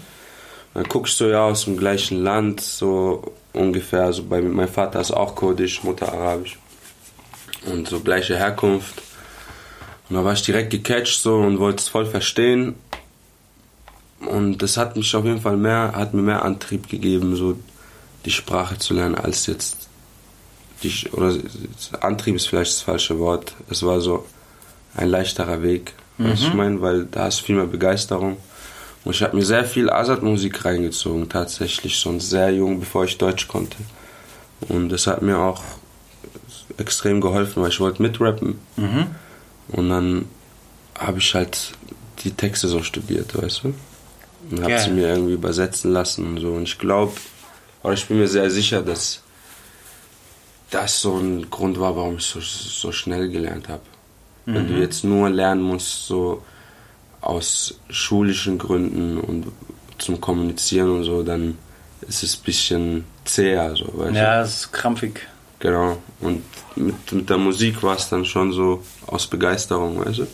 [0.73, 4.03] Dann guckst du ja aus dem gleichen Land, so ungefähr.
[4.03, 6.57] Also bei mein Vater ist auch kurdisch, Mutter arabisch.
[7.65, 9.01] Und so gleiche Herkunft.
[10.09, 12.75] Und da war ich direkt gecatcht so und wollte es voll verstehen.
[14.21, 17.57] Und das hat mich auf jeden Fall mehr, hat mir mehr Antrieb gegeben, so
[18.23, 19.89] die Sprache zu lernen, als jetzt
[20.83, 21.35] die, oder
[22.01, 23.53] Antrieb ist vielleicht das falsche Wort.
[23.69, 24.25] Es war so
[24.95, 28.37] ein leichterer Weg, weißt du, ich meine, weil da ist viel mehr Begeisterung.
[29.03, 33.47] Und ich habe mir sehr viel Azad-Musik reingezogen, tatsächlich schon sehr jung, bevor ich Deutsch
[33.47, 33.77] konnte.
[34.67, 35.61] Und das hat mir auch
[36.77, 38.59] extrem geholfen, weil ich wollte mitrappen.
[38.75, 39.07] Mhm.
[39.69, 40.25] Und dann
[40.97, 41.71] habe ich halt
[42.19, 43.73] die Texte so studiert, weißt du?
[44.51, 46.49] Und habe sie mir irgendwie übersetzen lassen und so.
[46.49, 47.13] Und ich glaube,
[47.83, 49.21] oder ich bin mir sehr sicher, dass
[50.71, 53.81] das so ein Grund war, warum ich so, so schnell gelernt habe.
[54.45, 56.43] Wenn du jetzt nur lernen musst, so
[57.21, 59.47] aus schulischen Gründen und
[59.99, 61.57] zum Kommunizieren und so, dann
[62.01, 64.19] ist es ein bisschen zäher, so, weißt du?
[64.19, 65.27] Ja, es ist krampfig.
[65.59, 65.97] Genau.
[66.19, 66.43] Und
[66.75, 70.27] mit, mit der Musik war es dann schon so aus Begeisterung, weißt du?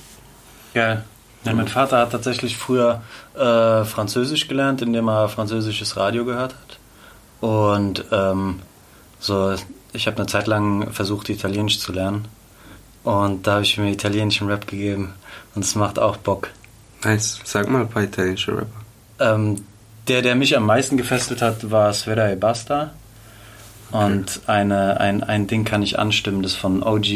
[0.73, 1.03] Geil.
[1.43, 3.01] Ja, mein Vater hat tatsächlich früher
[3.35, 6.79] äh, Französisch gelernt, indem er französisches Radio gehört hat.
[7.41, 8.61] Und ähm,
[9.19, 9.55] so,
[9.97, 12.25] ich habe eine Zeit lang versucht, Italienisch zu lernen.
[13.03, 15.13] Und da habe ich mir italienischen Rap gegeben.
[15.55, 16.49] Und es macht auch Bock.
[17.03, 17.39] Nice.
[17.43, 18.81] Sag mal ein paar italienische Rapper.
[19.19, 19.63] Ähm,
[20.07, 22.91] der, der mich am meisten gefesselt hat, war Sfera e Basta.
[23.91, 27.07] Und eine, ein, ein Ding kann ich anstimmen, das von OG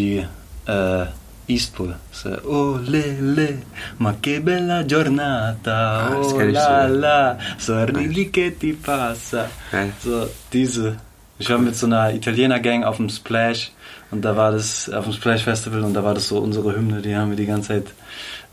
[0.67, 1.06] äh,
[1.48, 1.96] Eastpool.
[2.12, 3.58] So, oh le le,
[3.98, 6.89] ma che bella giornata, Ah, oh ich la sogar.
[6.89, 9.50] la, sorridi che ti passa.
[9.72, 9.91] Geil.
[10.02, 10.96] So, diese.
[11.42, 13.72] Ich war mit so einer Italiener-Gang auf dem Splash
[14.12, 17.02] und da war das, auf dem Splash Festival und da war das so unsere Hymne,
[17.02, 17.86] die haben wir die ganze Zeit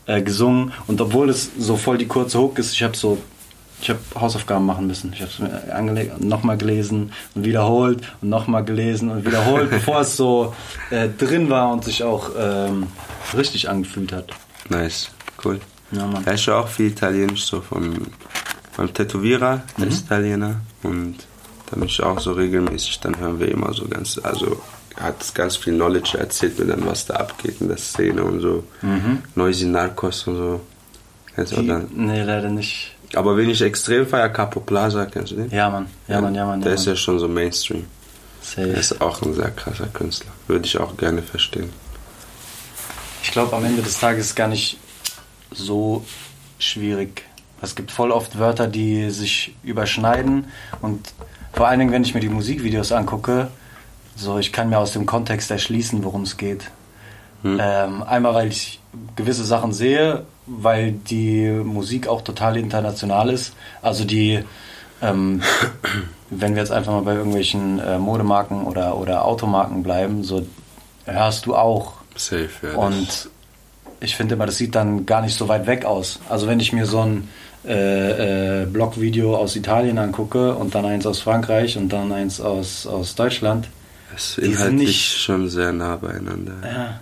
[0.07, 0.73] äh, gesungen.
[0.87, 3.19] Und obwohl es so voll die kurze Hook ist, ich habe so,
[3.79, 5.13] ich habe Hausaufgaben machen müssen.
[5.13, 10.01] Ich habe es mir angelegt nochmal gelesen und wiederholt und nochmal gelesen und wiederholt, bevor
[10.01, 10.55] es so
[10.89, 12.87] äh, drin war und sich auch ähm,
[13.37, 14.31] richtig angefühlt hat.
[14.67, 15.11] Nice.
[15.45, 15.59] Cool.
[15.91, 16.23] Ja, Mann.
[16.25, 18.07] Ja, ich höre auch viel Italienisch, so von
[18.77, 20.61] meinem Tätowierer, der ist Italiener.
[20.81, 21.28] Und
[21.69, 24.61] da bin ich auch so regelmäßig, dann hören wir immer so ganz, also
[24.99, 28.41] hat ganz viel Knowledge, er erzählt mir dann, was da abgeht in der Szene und
[28.41, 28.63] so.
[29.35, 30.61] Noisy Narcos und so.
[31.35, 31.87] Kennst du dann?
[31.93, 32.95] nee, leider nicht.
[33.15, 35.49] Aber wen ich extrem feier, Capo Plaza, kennst du den?
[35.51, 35.87] Ja, Mann.
[36.07, 36.59] Ja, Mann, ja, Mann.
[36.61, 36.95] Der Ja, ist Mann.
[36.95, 37.85] ja schon so Mainstream.
[38.41, 38.69] Safe.
[38.69, 40.31] Er ist auch ein sehr krasser Künstler.
[40.47, 41.69] Würde ich auch gerne verstehen.
[43.23, 44.77] Ich glaube, am Ende des Tages ist es gar nicht
[45.51, 46.05] so
[46.57, 47.23] schwierig,
[47.61, 50.45] Es gibt voll oft Wörter, die sich überschneiden
[50.81, 51.13] und
[51.53, 53.49] vor allen Dingen, wenn ich mir die Musikvideos angucke,
[54.15, 56.69] so ich kann mir aus dem Kontext erschließen, worum es geht.
[57.43, 57.59] Hm.
[57.61, 58.79] Ähm, einmal, weil ich
[59.15, 63.53] gewisse Sachen sehe, weil die Musik auch total international ist.
[63.81, 64.43] Also die,
[65.01, 65.41] ähm,
[66.29, 70.45] wenn wir jetzt einfach mal bei irgendwelchen äh, Modemarken oder, oder Automarken bleiben, so
[71.05, 71.93] hörst du auch.
[72.15, 72.75] Safe, ja.
[72.75, 73.29] Und
[74.01, 76.19] ich finde immer, das sieht dann gar nicht so weit weg aus.
[76.29, 77.29] Also wenn ich mir so ein
[77.65, 82.87] äh, äh, Blogvideo aus Italien angucke und dann eins aus Frankreich und dann eins aus,
[82.87, 83.67] aus Deutschland.
[84.15, 86.53] Es ist inhaltlich schon sehr nah beieinander.
[86.63, 87.01] Ja.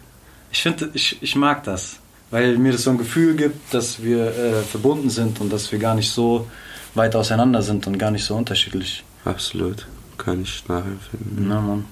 [0.52, 1.98] Ich finde, ich, ich mag das,
[2.32, 5.80] weil mir das so ein Gefühl gibt, dass wir äh, verbunden sind und dass wir
[5.80, 6.48] gar nicht so
[6.96, 9.04] weit auseinander sind und gar nicht so unterschiedlich.
[9.26, 11.48] Absolut, kann ich nachempfinden.
[11.48, 11.86] Na, Mann.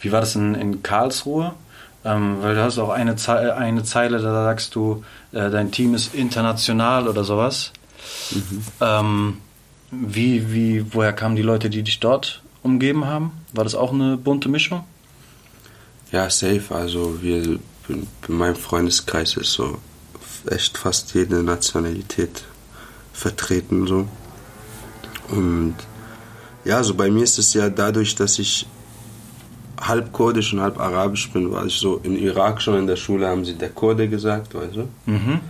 [0.00, 1.54] Wie war das in, in Karlsruhe?
[2.04, 5.94] Ähm, weil du hast auch eine, Ze eine Zeile, da sagst du, äh, dein Team
[5.94, 7.72] ist international oder sowas.
[8.30, 8.62] Mhm.
[8.80, 9.36] Ähm,
[9.90, 13.32] wie, wie, woher kamen die Leute, die dich dort umgeben haben?
[13.52, 14.84] War das auch eine bunte Mischung?
[16.10, 16.64] Ja, safe.
[16.70, 17.58] Also wir,
[17.88, 19.78] in meinem Freundeskreis ist so
[20.50, 22.44] echt fast jede Nationalität
[23.12, 24.08] vertreten so.
[25.28, 25.74] Und
[26.64, 28.66] ja, so bei mir ist es ja dadurch, dass ich
[29.80, 33.26] halb kurdisch und halb arabisch bin, war ich so in Irak schon in der Schule
[33.26, 34.88] haben sie der Kurde gesagt, weißt du?
[35.06, 35.40] Mhm.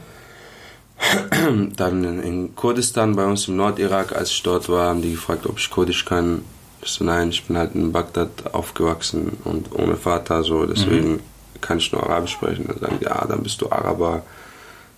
[1.76, 5.58] Dann in Kurdistan, bei uns im Nordirak, als ich dort war, haben die gefragt, ob
[5.58, 6.42] ich Kurdisch kann.
[6.82, 11.20] Ich so, nein, ich bin halt in Bagdad aufgewachsen und ohne Vater, so, deswegen mhm.
[11.60, 12.66] kann ich nur Arabisch sprechen.
[12.68, 14.22] Dann sagen die, ja, dann bist du Araber.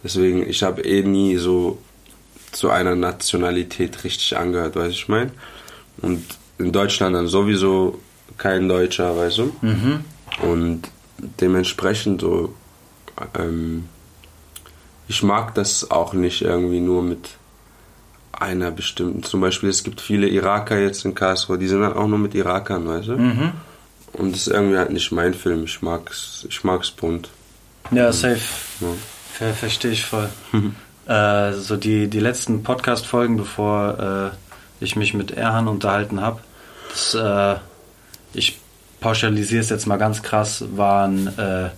[0.03, 1.79] Deswegen, ich habe eh nie so
[2.53, 5.31] zu einer Nationalität richtig angehört, weißt du, ich meine?
[6.03, 6.25] Und
[6.59, 8.01] in Deutschland dann sowieso
[8.39, 9.57] kein Deutscher, weißt du?
[9.61, 10.05] Mhm.
[10.43, 10.83] Und
[11.41, 12.55] dementsprechend so,
[13.39, 13.89] ähm,
[15.09, 17.31] ich mag das auch nicht irgendwie nur mit
[18.33, 19.23] einer bestimmten.
[19.23, 22.35] Zum Beispiel, es gibt viele Iraker jetzt in Karlsruhe, die sind dann auch nur mit
[22.35, 23.17] Irakern, weißt du?
[23.17, 23.53] Mhm.
[24.13, 25.65] Und das ist irgendwie halt nicht mein Film.
[25.65, 27.29] Ich mag's, ich mag's bunt.
[27.91, 28.41] Ja, safe.
[28.81, 28.89] Ja.
[29.33, 30.29] Ver Verstehe ich voll.
[31.07, 36.41] äh, so die, die letzten Podcast-Folgen, bevor äh, ich mich mit Erhan unterhalten habe,
[37.15, 37.59] äh,
[38.33, 38.59] ich
[39.01, 41.71] pauschalisiere es jetzt mal ganz krass, waren äh,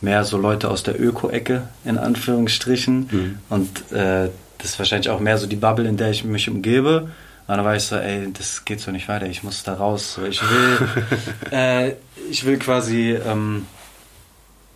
[0.00, 3.08] mehr so Leute aus der Öko-Ecke, in Anführungsstrichen.
[3.10, 3.38] Mhm.
[3.48, 7.10] Und äh, das ist wahrscheinlich auch mehr so die Bubble, in der ich mich umgebe.
[7.46, 10.14] Und dann war ich so, ey, das geht so nicht weiter, ich muss da raus.
[10.14, 10.88] So, ich will,
[11.50, 11.92] äh,
[12.30, 13.66] ich will quasi, ähm,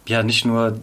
[0.07, 0.79] ja, nicht nur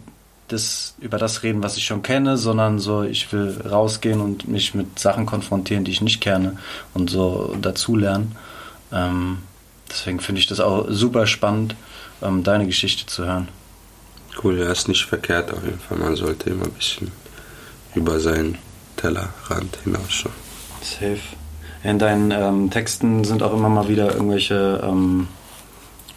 [0.47, 4.73] das, über das reden, was ich schon kenne, sondern so, ich will rausgehen und mich
[4.73, 6.57] mit Sachen konfrontieren, die ich nicht kenne
[6.93, 8.35] und so dazulernen.
[8.91, 9.39] Ähm,
[9.89, 11.75] deswegen finde ich das auch super spannend,
[12.21, 13.47] ähm, deine Geschichte zu hören.
[14.41, 15.97] Cool, ja, ist nicht verkehrt auf jeden Fall.
[15.97, 17.11] Man sollte immer ein bisschen
[17.95, 18.57] über seinen
[18.95, 20.35] Tellerrand hinausschauen.
[20.81, 21.19] Safe.
[21.83, 25.27] In deinen ähm, Texten sind auch immer mal wieder irgendwelche ähm,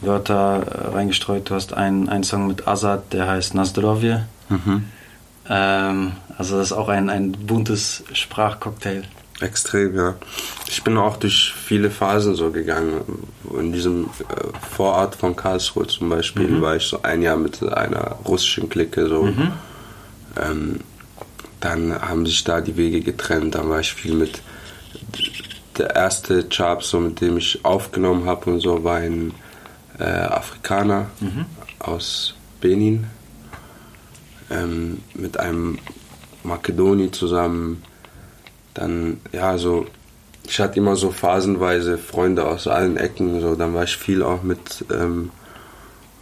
[0.01, 1.49] Wörter äh, reingestreut.
[1.49, 4.27] Du hast einen, einen Song mit Azad, der heißt Nazdrovje.
[4.49, 4.85] Mhm.
[5.49, 9.05] Ähm, also das ist auch ein, ein buntes Sprachcocktail.
[9.43, 10.15] Extrem, ja.
[10.69, 13.01] Ich bin auch durch viele Phasen so gegangen.
[13.59, 16.63] In diesem äh, Vorort von Karlsruhe zum Beispiel mhm.
[16.63, 19.25] war ich so ein Jahr mit einer russischen Clique so.
[19.25, 19.53] Mhm.
[20.41, 20.81] Ähm,
[21.59, 23.57] dann haben sich da die Wege getrennt.
[23.57, 24.43] Dann war ich viel mit
[25.77, 29.35] der erste Job, so mit dem ich aufgenommen habe und so, war ein
[29.99, 31.47] äh, Afrikaner mhm.
[31.81, 33.07] aus Benin
[34.51, 35.79] ähm, mit einem
[36.45, 37.83] Makedoni zusammen
[38.75, 39.87] dann, ja, so,
[40.45, 44.43] ich hatte immer so phasenweise Freunde aus allen Ecken, so, dann war ich viel auch
[44.43, 45.31] mit, ähm,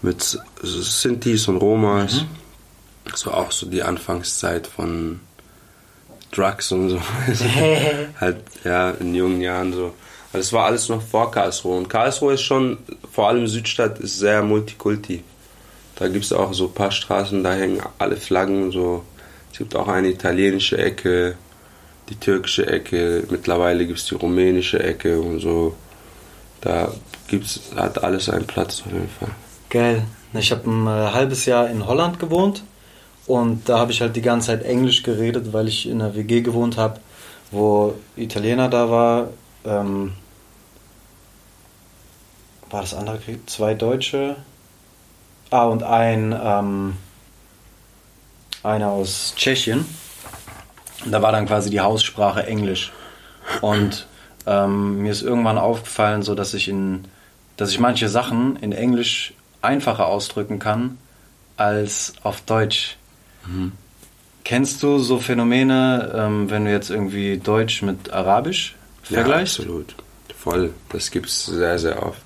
[0.03, 2.23] mit Sintis und Romas.
[2.23, 2.29] Mhm.
[3.11, 5.21] Das war auch so die Anfangszeit von
[6.33, 7.01] Drugs und so.
[8.21, 9.95] halt, ja, in jungen Jahren so.
[10.31, 11.77] Aber das war alles noch vor Karlsruhe.
[11.77, 12.79] Und Karlsruhe ist schon,
[13.13, 15.25] vor allem Südstadt, ist sehr multikulti.
[15.97, 18.71] Da gibt es auch so ein paar Straßen, da hängen alle Flaggen.
[18.71, 19.05] So.
[19.53, 21.37] Es gibt auch eine italienische Ecke,
[22.11, 25.77] die türkische Ecke, mittlerweile gibt es die rumänische Ecke und so.
[26.61, 26.93] Da
[27.29, 29.31] gibt's, hat alles einen Platz auf jeden Fall.
[29.71, 30.03] Geil.
[30.35, 32.63] Ich habe ein äh, halbes Jahr in Holland gewohnt
[33.27, 36.41] und da habe ich halt die ganze Zeit Englisch geredet, weil ich in einer WG
[36.41, 37.01] gewohnt habe,
[37.51, 39.31] wo Italiener da war.
[39.65, 40.13] Ähm,
[42.71, 43.19] war das andere?
[43.47, 44.37] Zwei Deutsche.
[45.51, 46.97] Ah, und ein ähm,
[48.63, 49.85] einer aus Tschechien.
[51.07, 52.93] Da war dann quasi die Haussprache Englisch.
[53.61, 54.07] Und
[54.47, 57.05] ähm, mir ist irgendwann aufgefallen, so dass ich in,
[57.57, 60.99] dass ich manche Sachen in Englisch einfacher ausdrücken kann
[61.57, 62.97] als auf Deutsch.
[63.47, 63.73] Mhm.
[64.45, 69.59] Kennst du so Phänomene, ähm, wenn du jetzt irgendwie Deutsch mit Arabisch vergleichst?
[69.59, 69.95] Ja, absolut.
[70.37, 70.73] Voll.
[70.89, 72.23] Das gibt es sehr, sehr oft.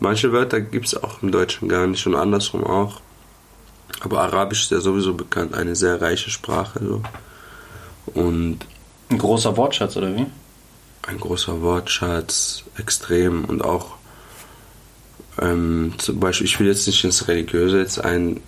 [0.00, 3.00] Manche Wörter gibt es auch im Deutschen gar nicht und andersrum auch.
[4.00, 6.80] Aber Arabisch ist ja sowieso bekannt, eine sehr reiche Sprache.
[6.84, 7.02] So.
[8.06, 8.58] Und
[9.10, 10.26] ein großer Wortschatz, oder wie?
[11.06, 13.96] Ein großer Wortschatz, extrem und auch
[15.40, 18.42] ähm, zum Beispiel, ich will jetzt nicht ins Religiöse jetzt einschwenken,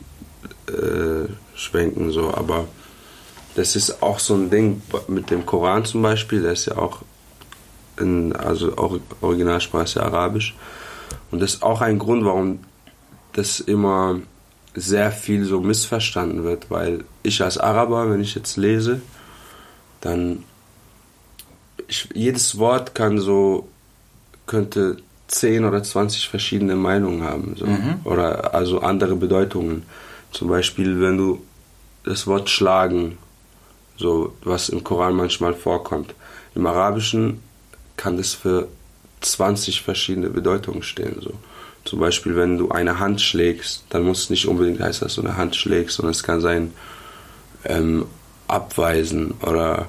[2.09, 2.67] äh, so, aber
[3.55, 7.03] das ist auch so ein Ding mit dem Koran zum Beispiel, der ist ja auch
[7.99, 10.55] in, also auch Originalsprache ist ja Arabisch.
[11.31, 12.61] Und das ist auch ein Grund, warum
[13.33, 14.21] das immer
[14.75, 19.01] sehr viel so missverstanden wird, weil ich als Araber, wenn ich jetzt lese,
[20.05, 20.45] dann
[21.89, 23.69] ich, jedes Wort kann so
[24.47, 27.67] könnte 10 oder 20 verschiedene Meinungen haben so.
[27.67, 28.01] Mhm.
[28.05, 29.85] oder also andere Bedeutungen.
[30.31, 31.43] Zum Beispiel, wenn du
[32.05, 33.19] das Wort schlagen,
[33.97, 36.15] so was im Koran manchmal vorkommt,
[36.55, 37.41] im Arabischen
[37.97, 38.69] kann das für
[39.21, 41.17] 20 verschiedene Bedeutungen stehen.
[41.21, 41.33] So.
[41.85, 45.23] Zum Beispiel, wenn du eine Hand schlägst, dann muss es nicht unbedingt heißen, dass du
[45.23, 46.73] eine Hand schlägst, sondern es kann sein
[47.65, 48.07] ähm,
[48.49, 49.87] abweisen oder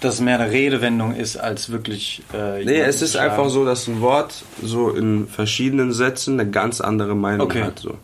[0.00, 2.22] dass es mehr eine Redewendung ist als wirklich.
[2.32, 6.80] Äh, nee, es ist einfach so, dass ein Wort so in verschiedenen Sätzen eine ganz
[6.80, 7.62] andere Meinung okay.
[7.62, 7.80] hat.
[7.80, 7.98] So.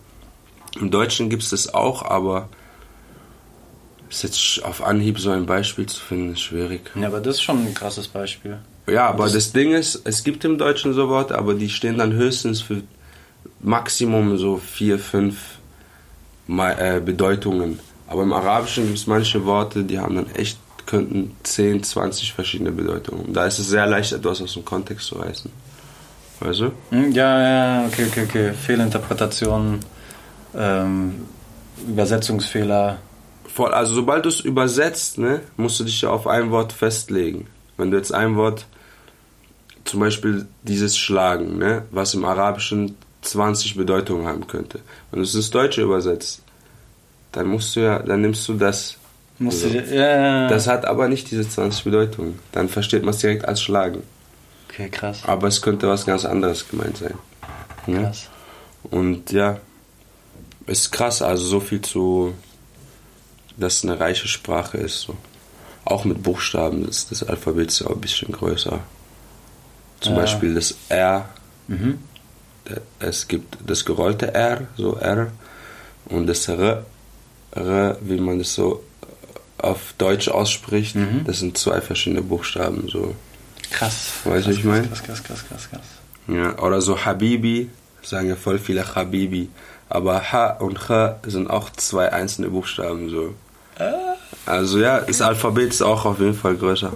[0.79, 2.51] Im Deutschen gibt es das auch, aber
[4.11, 6.91] ist jetzt auf Anhieb so ein Beispiel zu finden, ist schwierig.
[6.95, 8.59] Ja, aber das ist schon ein krasses Beispiel.
[8.87, 11.99] Ja, aber das, das Ding ist, es gibt im Deutschen so Worte, aber die stehen
[11.99, 12.83] dann höchstens für
[13.61, 15.59] Maximum so vier, fünf
[16.49, 17.81] äh, Bedeutungen.
[18.07, 22.71] Aber im Arabischen gibt es manche Worte, die haben dann echt, könnten 10, 20 verschiedene
[22.71, 23.33] Bedeutungen.
[23.33, 25.51] Da ist es sehr leicht, etwas aus dem Kontext zu reißen.
[26.41, 26.73] Weißt du?
[26.91, 28.53] Hm, ja, ja, okay, okay, okay.
[28.53, 29.81] Fehlinterpretationen,
[30.55, 31.27] ähm,
[31.89, 32.99] Übersetzungsfehler.
[33.53, 37.47] Voll, also sobald du es übersetzt, ne, musst du dich ja auf ein Wort festlegen.
[37.77, 38.67] Wenn du jetzt ein Wort,
[39.85, 44.81] zum Beispiel dieses Schlagen, ne, was im Arabischen 20 Bedeutungen haben könnte.
[45.11, 46.43] Wenn du es ins Deutsche übersetzt,
[47.37, 48.97] dann musst du ja, dann nimmst du das.
[49.39, 52.39] Musst also, du, ja, Das hat aber nicht diese 20 Bedeutungen.
[52.53, 54.03] Dann versteht man es direkt als Schlagen.
[54.71, 55.21] Okay, krass.
[55.27, 57.15] Aber es könnte was ganz anderes gemeint sein.
[57.87, 58.05] Ne?
[58.05, 58.31] Krass.
[58.85, 59.59] Und ja,
[60.67, 62.33] ist krass, also so viel zu,
[63.59, 65.03] dass es eine reiche Sprache ist.
[65.03, 65.15] So.
[65.85, 68.81] Auch mit Buchstaben ist das Alphabet so ein bisschen größer.
[70.01, 70.21] Zum ja.
[70.21, 71.29] Beispiel das R.
[71.69, 71.99] Mhm.
[72.99, 75.31] Es gibt das gerollte R, so R,
[76.07, 76.85] und das R,
[77.57, 78.83] wie man das so
[79.59, 81.25] auf Deutsch ausspricht, mhm.
[81.25, 82.89] das sind zwei verschiedene Buchstaben.
[82.89, 83.15] So.
[83.71, 84.13] Krass.
[84.25, 84.87] Weißt du, was ich meine?
[84.87, 85.81] Krass, krass, krass, krass, krass.
[86.29, 87.71] Ja, oder so Habibi,
[88.03, 89.49] sagen ja voll viele Habibi.
[89.89, 90.91] Aber H und Ch
[91.27, 93.35] sind auch zwei einzelne Buchstaben so.
[93.79, 94.17] Ah.
[94.45, 96.93] Also ja, das Alphabet ist auch auf jeden Fall größer.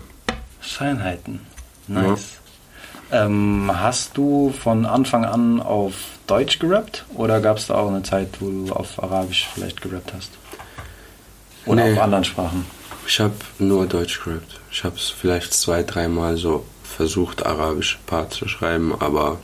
[0.60, 1.40] Scheinheiten.
[1.86, 2.32] Nice.
[3.12, 3.26] Ja.
[3.26, 5.94] Ähm, hast du von Anfang an auf
[6.26, 10.12] Deutsch gerappt oder gab es da auch eine Zeit, wo du auf Arabisch vielleicht gerappt
[10.16, 10.30] hast?
[11.70, 11.92] Oder nee.
[11.92, 12.66] auf anderen Sprachen?
[13.06, 14.60] Ich habe nur Deutsch gerappt.
[14.70, 19.38] Ich habe es vielleicht zwei, dreimal so versucht, arabische Part zu schreiben, aber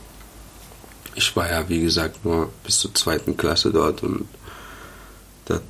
[1.15, 4.27] ich war ja, wie gesagt, nur bis zur zweiten Klasse dort und
[5.45, 5.61] das,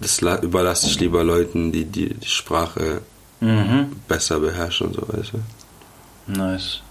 [0.00, 3.02] das überlasse ich lieber Leuten, die die, die Sprache
[3.40, 3.96] mhm.
[4.06, 5.38] besser beherrschen und so weiter.
[6.26, 6.82] Nice.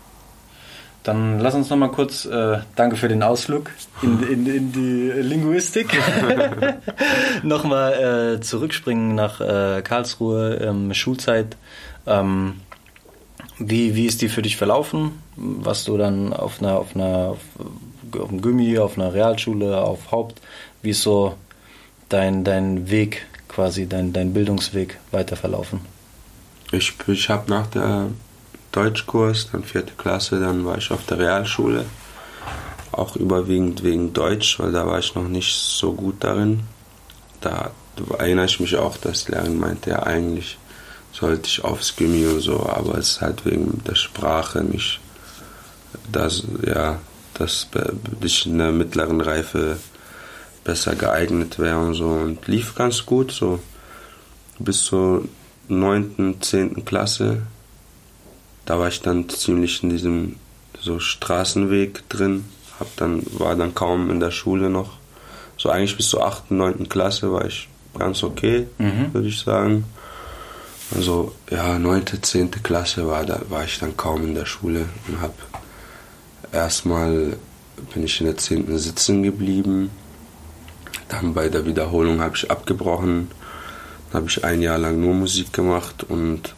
[1.03, 5.11] Dann lass uns noch mal kurz, äh, danke für den Ausflug in, in, in die
[5.11, 5.87] Linguistik,
[7.43, 11.57] nochmal äh, zurückspringen nach äh, Karlsruhe, ähm, Schulzeit.
[12.07, 12.61] Ähm,
[13.59, 15.21] wie, wie ist die für dich verlaufen?
[15.35, 17.39] Was du dann auf einer, auf einer auf,
[18.17, 20.41] auf dem Gummi, auf einer Realschule, auf Haupt,
[20.81, 21.35] wie ist so
[22.09, 25.81] dein, dein Weg quasi, dein, dein Bildungsweg weiter verlaufen?
[26.71, 28.07] Ich, ich habe nach der
[28.73, 31.85] Deutschkurs, dann vierte Klasse, dann war ich auf der Realschule.
[32.91, 36.61] Auch überwiegend wegen Deutsch, weil da war ich noch nicht so gut darin.
[37.41, 37.71] Da
[38.17, 40.57] erinnere ich mich auch, dass Lehrerin meinte, ja eigentlich
[41.11, 44.99] sollte ich aufs und so, aber es ist halt wegen der Sprache nicht,
[46.11, 46.99] dass, ja,
[47.35, 47.67] dass
[48.21, 49.77] ich in der mittleren Reife
[50.63, 53.59] besser geeignet wäre und so und lief ganz gut so
[54.59, 55.25] bis zur
[55.67, 56.85] 9., 10.
[56.85, 57.43] Klasse.
[58.65, 60.35] Da war ich dann ziemlich in diesem
[60.79, 62.45] so Straßenweg drin,
[62.79, 64.91] hab dann, war dann kaum in der Schule noch.
[65.57, 66.89] So eigentlich bis zur 8., 9.
[66.89, 69.13] Klasse war ich ganz okay, mhm.
[69.13, 69.85] würde ich sagen.
[70.95, 72.51] Also ja, 9., 10.
[72.63, 75.33] Klasse war, da war ich dann kaum in der Schule und hab
[76.51, 77.37] erstmal
[77.93, 78.77] bin ich in der 10.
[78.77, 79.89] sitzen geblieben.
[81.09, 83.29] Dann bei der Wiederholung habe ich abgebrochen.
[84.13, 86.55] habe ich ein Jahr lang nur Musik gemacht und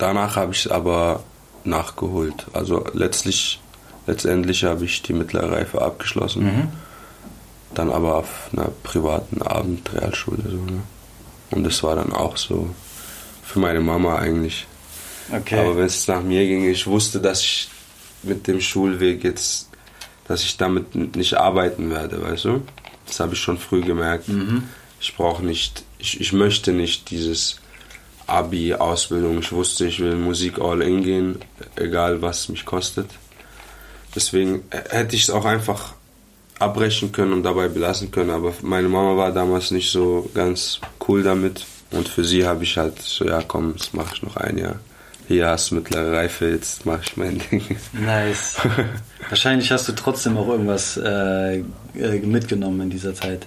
[0.00, 1.22] danach habe ich es aber
[1.64, 2.46] nachgeholt.
[2.52, 3.60] Also letztlich,
[4.06, 6.44] letztendlich habe ich die mittlere Reife abgeschlossen.
[6.44, 6.68] Mhm.
[7.74, 10.42] Dann aber auf einer privaten Abendrealschule.
[10.42, 10.82] So, ne?
[11.52, 12.70] Und das war dann auch so
[13.42, 14.66] für meine Mama eigentlich.
[15.32, 15.58] Okay.
[15.58, 17.68] Aber wenn es nach mir ging, ich wusste, dass ich
[18.22, 19.68] mit dem Schulweg jetzt,
[20.26, 22.62] dass ich damit nicht arbeiten werde, weißt du?
[23.06, 24.28] Das habe ich schon früh gemerkt.
[24.28, 24.64] Mhm.
[25.00, 27.59] Ich brauche nicht, ich, ich möchte nicht dieses
[28.30, 29.40] Abi, Ausbildung.
[29.40, 31.38] Ich wusste, ich will Musik all in gehen,
[31.76, 33.10] egal was mich kostet.
[34.14, 35.94] Deswegen hätte ich es auch einfach
[36.58, 38.30] abbrechen können und dabei belassen können.
[38.30, 41.64] Aber meine Mama war damals nicht so ganz cool damit.
[41.90, 44.76] Und für sie habe ich halt so, ja komm, das mache ich noch ein Jahr.
[45.26, 47.62] Hier hast du mittlere Reife, jetzt mache ich mein Ding.
[47.92, 48.56] Nice.
[49.28, 53.46] Wahrscheinlich hast du trotzdem auch irgendwas äh, äh, mitgenommen in dieser Zeit.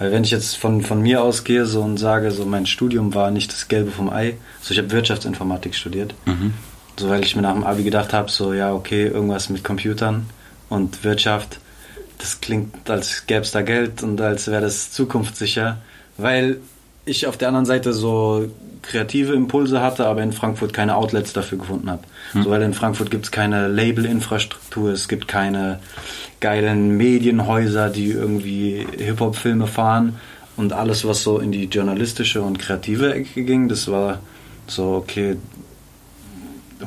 [0.00, 3.30] Weil wenn ich jetzt von, von mir ausgehe so und sage, so mein Studium war
[3.30, 6.14] nicht das Gelbe vom Ei, so ich habe Wirtschaftsinformatik studiert.
[6.24, 6.54] Mhm.
[6.98, 10.24] So weil ich mir nach dem Abi gedacht habe, so ja, okay, irgendwas mit Computern
[10.70, 11.60] und Wirtschaft,
[12.16, 15.76] das klingt, als gäbe es da Geld und als wäre das zukunftssicher.
[16.16, 16.60] Weil
[17.04, 18.48] ich auf der anderen Seite so
[18.82, 22.02] kreative Impulse hatte, aber in Frankfurt keine Outlets dafür gefunden habe.
[22.32, 22.44] Hm.
[22.44, 25.80] So, weil in Frankfurt gibt es keine Labelinfrastruktur, es gibt keine
[26.40, 30.16] geilen Medienhäuser, die irgendwie Hip-Hop-Filme fahren
[30.56, 34.20] und alles, was so in die journalistische und kreative Ecke ging, das war
[34.66, 35.36] so, okay,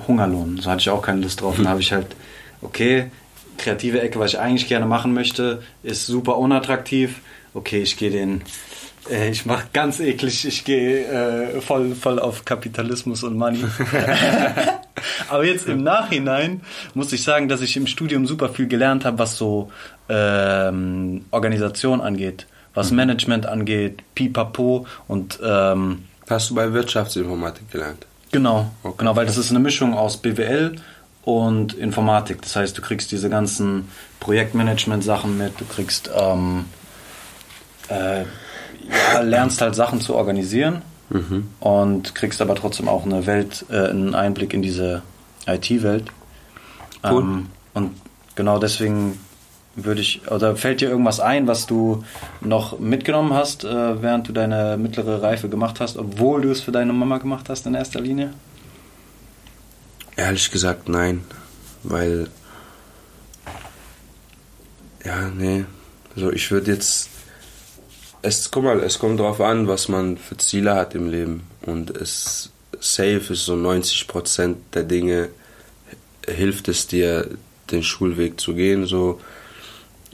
[0.08, 0.60] Hungerlohn.
[0.60, 1.58] So hatte ich auch keine Lust drauf.
[1.58, 2.08] Dann habe ich halt,
[2.62, 3.12] okay,
[3.58, 7.22] kreative Ecke, was ich eigentlich gerne machen möchte, ist super unattraktiv.
[7.54, 8.42] Okay, ich gehe den
[9.10, 13.64] ich mache ganz eklig, ich gehe äh, voll, voll auf Kapitalismus und Money.
[15.30, 16.62] Aber jetzt im Nachhinein
[16.94, 19.72] muss ich sagen, dass ich im Studium super viel gelernt habe, was so
[20.10, 22.98] ähm, Organisation angeht, was mhm.
[22.98, 28.06] Management angeht, pipapo und ähm, Hast du bei Wirtschaftsinformatik gelernt?
[28.32, 28.96] Genau, okay.
[28.98, 30.78] genau, weil das ist eine Mischung aus BWL
[31.24, 32.42] und Informatik.
[32.42, 33.90] Das heißt, du kriegst diese ganzen
[34.20, 36.66] Projektmanagement-Sachen mit, du kriegst ähm,
[37.90, 38.24] äh,
[38.90, 41.50] ja, lernst halt Sachen zu organisieren mhm.
[41.60, 45.02] und kriegst aber trotzdem auch eine Welt, äh, einen Einblick in diese
[45.48, 46.12] IT-Welt.
[47.04, 47.22] Cool.
[47.22, 47.92] Ähm, und
[48.36, 49.20] genau deswegen
[49.76, 52.04] würde ich, oder fällt dir irgendwas ein, was du
[52.42, 56.72] noch mitgenommen hast, äh, während du deine mittlere Reife gemacht hast, obwohl du es für
[56.72, 58.34] deine Mama gemacht hast in erster Linie?
[60.16, 61.24] Ehrlich gesagt, nein.
[61.82, 62.28] Weil,
[65.04, 65.66] ja, nee.
[66.16, 67.10] Also ich würde jetzt
[68.24, 71.44] es, guck mal, es kommt darauf an, was man für Ziele hat im Leben.
[71.62, 72.50] Und es
[72.80, 75.30] safe ist so 90% der Dinge
[76.28, 77.30] hilft es dir,
[77.70, 78.86] den Schulweg zu gehen.
[78.86, 79.20] So.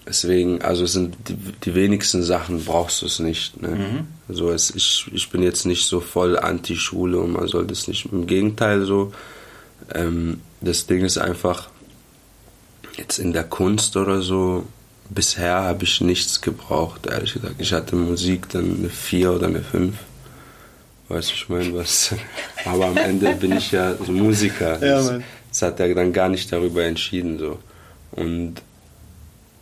[0.08, 3.62] Deswegen, also sind die, die wenigsten Sachen brauchst du es nicht.
[3.62, 3.70] Ne?
[3.70, 4.08] Mhm.
[4.28, 8.12] Also es, ich, ich bin jetzt nicht so voll Anti-Schule und man sollte es nicht.
[8.12, 9.14] Im Gegenteil so.
[9.94, 11.70] Ähm, das Ding ist einfach,
[12.98, 14.66] jetzt in der Kunst oder so,
[15.10, 17.56] bisher habe ich nichts gebraucht, ehrlich gesagt.
[17.58, 19.96] Ich hatte Musik dann eine 4 oder eine 5.
[21.10, 22.14] Weißt du, ich meine, was.
[22.66, 24.80] Aber am Ende bin ich ja so Musiker.
[24.86, 27.40] Ja, das, das, hat er dann gar nicht darüber entschieden.
[27.40, 27.60] So.
[28.12, 28.62] Und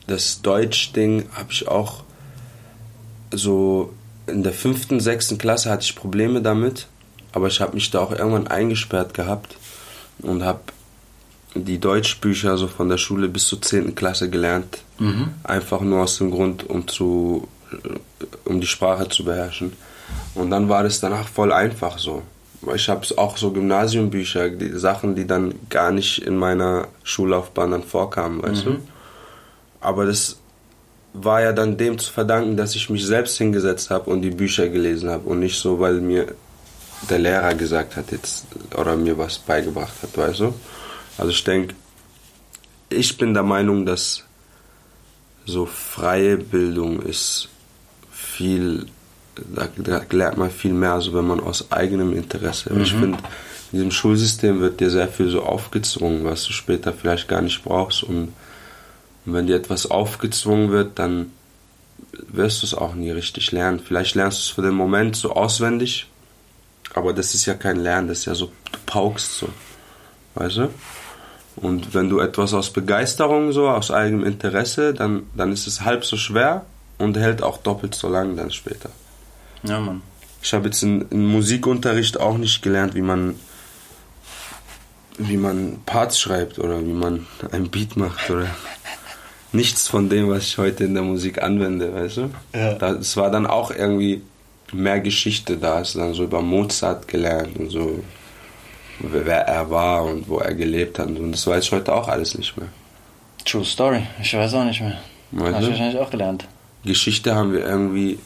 [0.07, 2.03] das Deutsch-Ding habe ich auch
[3.31, 3.93] so
[4.25, 6.87] in der fünften, sechsten Klasse hatte ich Probleme damit,
[7.31, 9.55] aber ich habe mich da auch irgendwann eingesperrt gehabt
[10.19, 10.59] und habe
[11.65, 13.95] die Deutschbücher so von der Schule bis zur 10.
[13.95, 14.79] Klasse gelernt.
[14.99, 15.29] Mhm.
[15.43, 17.47] Einfach nur aus dem Grund, um zu
[18.45, 19.73] um die Sprache zu beherrschen.
[20.35, 22.23] Und dann war das danach voll einfach so.
[22.73, 27.83] Ich habe auch so Gymnasiumbücher, die Sachen, die dann gar nicht in meiner Schullaufbahn dann
[27.83, 28.69] vorkamen, weißt mhm.
[28.69, 28.79] du?
[29.79, 30.37] Aber das
[31.13, 34.69] war ja dann dem zu verdanken, dass ich mich selbst hingesetzt habe und die Bücher
[34.69, 36.33] gelesen habe und nicht so, weil mir
[37.09, 38.45] der Lehrer gesagt hat jetzt
[38.75, 40.53] oder mir was beigebracht hat, weißt du?
[41.17, 41.75] Also ich denke,
[42.89, 44.23] ich bin der Meinung, dass
[45.45, 47.49] so freie Bildung ist
[48.11, 48.85] viel,
[49.35, 52.73] da, da lernt man viel mehr, also wenn man aus eigenem Interesse.
[52.73, 52.81] Mhm.
[52.81, 53.17] Ich finde,
[53.71, 57.63] in diesem Schulsystem wird dir sehr viel so aufgezwungen, was du später vielleicht gar nicht
[57.63, 58.03] brauchst.
[58.03, 58.33] Und,
[59.25, 61.31] und wenn dir etwas aufgezwungen wird, dann
[62.11, 63.79] wirst du es auch nie richtig lernen.
[63.79, 66.07] Vielleicht lernst du es für den Moment so auswendig,
[66.93, 69.49] aber das ist ja kein Lernen, das ist ja so, du paukst so.
[70.35, 70.69] Weißt du?
[71.57, 76.05] Und wenn du etwas aus Begeisterung, so aus eigenem Interesse, dann, dann ist es halb
[76.05, 76.65] so schwer
[76.99, 78.89] und hält auch doppelt so lang dann später.
[79.63, 80.03] Ja, Mann.
[80.41, 83.35] Ich habe jetzt in, in, Musikunterricht auch nicht gelernt, wie man,
[85.17, 88.47] wie man Parts schreibt oder wie man ein Beat macht oder
[89.51, 92.29] nichts von dem, was ich heute in der Musik anwende, weißt du?
[92.53, 92.73] Ja.
[92.75, 94.21] Das war dann auch irgendwie
[94.71, 98.03] mehr Geschichte da ist, dann so über Mozart gelernt und so,
[98.99, 101.07] wer er war und wo er gelebt hat.
[101.07, 102.69] Und das weiß ich heute auch alles nicht mehr.
[103.45, 104.03] True Story.
[104.21, 104.97] Ich weiß auch nicht mehr.
[105.31, 105.71] Weißt Habe ich du?
[105.71, 106.47] wahrscheinlich auch gelernt.
[106.83, 108.19] Geschichte haben wir irgendwie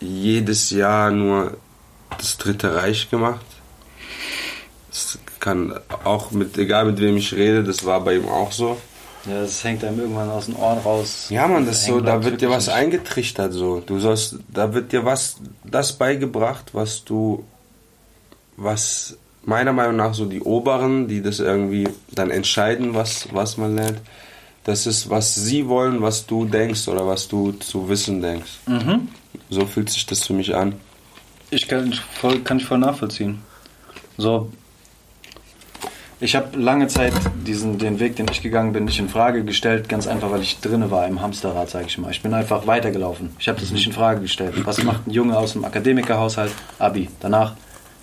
[0.00, 1.56] jedes Jahr nur
[2.16, 3.44] das Dritte Reich gemacht.
[4.90, 8.76] Das kann auch mit, egal mit wem ich rede, das war bei ihm auch so.
[9.26, 11.26] Ja, das hängt einem irgendwann aus den Ohren raus.
[11.28, 12.76] Ja, man, das ist so, da wird dir was nicht.
[12.76, 13.80] eingetrichtert so.
[13.80, 17.44] Du sollst, da wird dir was, das beigebracht, was du,
[18.56, 19.16] was
[19.48, 24.00] meiner Meinung nach so die Oberen, die das irgendwie dann entscheiden, was, was man lernt.
[24.64, 28.58] Das ist, was sie wollen, was du denkst oder was du zu wissen denkst.
[28.66, 29.08] Mhm.
[29.48, 30.74] So fühlt sich das für mich an.
[31.50, 33.38] Ich kann, voll, kann ich voll nachvollziehen.
[34.18, 34.52] So,
[36.20, 37.14] ich habe lange Zeit
[37.46, 40.60] diesen, den Weg, den ich gegangen bin, nicht in Frage gestellt, ganz einfach, weil ich
[40.60, 42.10] drinne war im Hamsterrad, sage ich mal.
[42.10, 43.30] Ich bin einfach weitergelaufen.
[43.38, 44.54] Ich habe das nicht in Frage gestellt.
[44.66, 46.52] Was macht ein Junge aus dem Akademikerhaushalt?
[46.78, 47.08] Abi.
[47.20, 47.54] Danach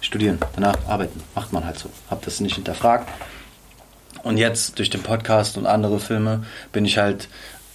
[0.05, 1.21] studieren, danach arbeiten.
[1.33, 1.89] Macht man halt so.
[2.09, 3.09] Hab das nicht hinterfragt.
[4.23, 7.27] Und jetzt durch den Podcast und andere Filme bin ich halt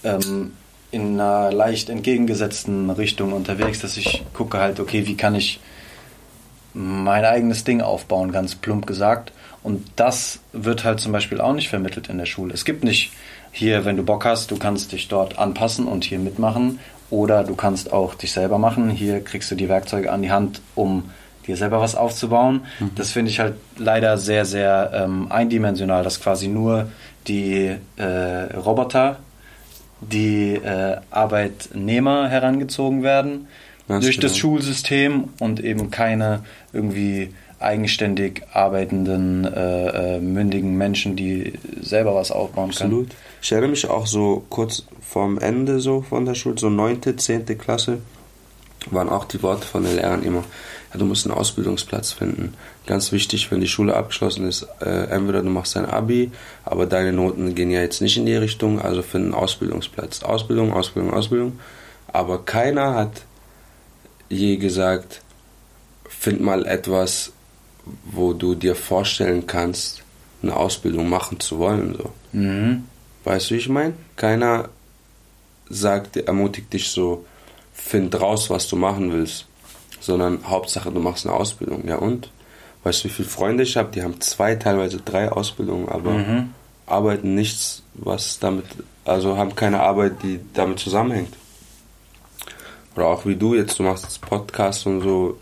[0.03, 0.53] ähm,
[0.91, 5.61] in einer leicht entgegengesetzten Richtung unterwegs, dass ich gucke halt, okay, wie kann ich
[6.75, 9.33] mein eigenes Ding aufbauen, ganz plump gesagt.
[9.63, 12.55] Und das wird halt zum Beispiel auch nicht vermittelt in der Schule.
[12.55, 13.13] Es gibt nicht
[13.53, 16.79] hier, wenn du Bock hast, du kannst dich dort anpassen und hier mitmachen.
[17.11, 18.89] Oder du kannst auch dich selber machen.
[18.89, 21.11] Hier kriegst du die Werkzeuge an die Hand, um
[21.51, 22.63] dir selber was aufzubauen.
[22.95, 26.89] Das finde ich halt leider sehr, sehr ähm, eindimensional, dass quasi nur
[27.27, 29.19] die äh, Roboter,
[30.01, 33.49] die äh, Arbeitnehmer herangezogen werden
[33.89, 34.41] Ganz durch das genau.
[34.41, 42.71] Schulsystem und eben keine irgendwie eigenständig arbeitenden, äh, äh, mündigen Menschen, die selber was aufbauen
[42.71, 42.91] können.
[42.91, 43.09] Absolut.
[43.43, 47.57] Ich erinnere mich auch so kurz vorm Ende so von der Schule, so neunte, zehnte
[47.57, 47.99] Klasse,
[48.91, 50.45] waren auch die Worte von den Lehrern immer,
[50.99, 52.55] du musst einen Ausbildungsplatz finden.
[52.87, 56.33] Ganz wichtig, wenn die Schule abgeschlossen ist, äh, entweder du machst dein Abi,
[56.65, 60.23] aber deine Noten gehen ja jetzt nicht in die Richtung, also find einen Ausbildungsplatz.
[60.23, 61.61] Ausbildung, Ausbildung, Ausbildung.
[62.13, 63.23] Aber keiner hat
[64.29, 65.23] je gesagt,
[66.09, 67.33] find mal etwas,
[68.05, 70.03] wo du dir vorstellen kannst,
[70.43, 71.95] eine Ausbildung machen zu wollen.
[71.97, 72.11] So.
[72.33, 72.85] Mhm.
[73.25, 73.95] Weißt du, wie ich meine?
[74.17, 74.69] Keiner
[75.69, 77.25] sagt, ermutigt dich so,
[77.73, 79.47] find raus, was du machen willst,
[80.01, 81.87] sondern Hauptsache, du machst eine Ausbildung.
[81.87, 82.31] Ja und?
[82.83, 83.91] Weißt du, wie viele Freunde ich habe?
[83.93, 86.55] Die haben zwei, teilweise drei Ausbildungen, aber Mhm.
[86.87, 88.65] arbeiten nichts, was damit,
[89.05, 91.35] also haben keine Arbeit, die damit zusammenhängt.
[92.97, 95.39] Oder auch wie du jetzt, du machst jetzt Podcast und so.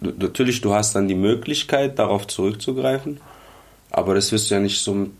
[0.00, 3.20] Du- Natürlich, du hast dann die Möglichkeit, darauf zurückzugreifen,
[3.90, 5.10] aber das wirst du ja nicht so mit,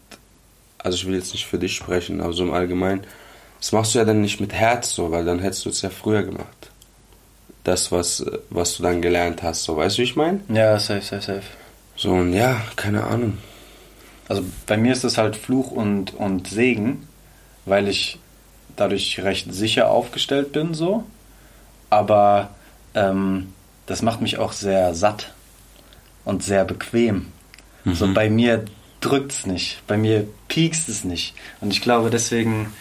[0.78, 3.02] also ich will jetzt nicht für dich sprechen, aber so im Allgemeinen,
[3.60, 5.90] das machst du ja dann nicht mit Herz so, weil dann hättest du es ja
[5.90, 6.59] früher gemacht.
[7.64, 10.40] Das, was, was du dann gelernt hast, so, weißt du, wie ich meine?
[10.48, 11.42] Ja, safe, safe, safe.
[11.96, 13.38] So, und ja, keine Ahnung.
[14.28, 17.06] Also bei mir ist es halt Fluch und, und Segen,
[17.66, 18.18] weil ich
[18.76, 21.04] dadurch recht sicher aufgestellt bin, so.
[21.90, 22.50] Aber
[22.94, 23.52] ähm,
[23.86, 25.32] das macht mich auch sehr satt
[26.24, 27.26] und sehr bequem.
[27.84, 28.64] So bei mir
[29.00, 31.34] drückt es nicht, bei mir piekst es nicht.
[31.60, 32.72] Und ich glaube deswegen,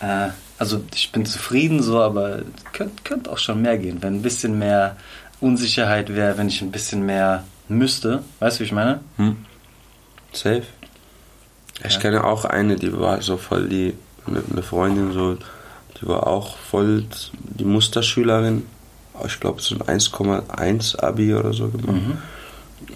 [0.00, 2.40] äh, also ich bin zufrieden so, aber
[2.72, 4.96] könnte könnt auch schon mehr gehen, wenn ein bisschen mehr
[5.40, 8.22] Unsicherheit wäre, wenn ich ein bisschen mehr müsste.
[8.40, 9.00] Weißt du, wie ich meine?
[10.32, 10.62] Safe.
[11.84, 12.00] Ich Ja.
[12.00, 13.94] kenne auch eine, die war so voll die,
[14.26, 15.36] eine, Freundin so,
[16.00, 17.04] die war auch voll
[17.38, 18.64] die Musterschülerin.
[19.26, 21.96] Ich glaube, so ein 1,1 Abi oder so gemacht.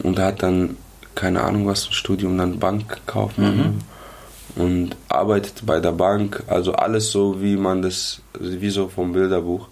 [0.02, 0.76] Und hat dann,
[1.14, 3.80] keine Ahnung was, ein Studium, dann Bankkaufmann.
[4.57, 9.68] Und arbeitet bei der Bank, also alles so, wie man das, wie so vom Bilderbuch.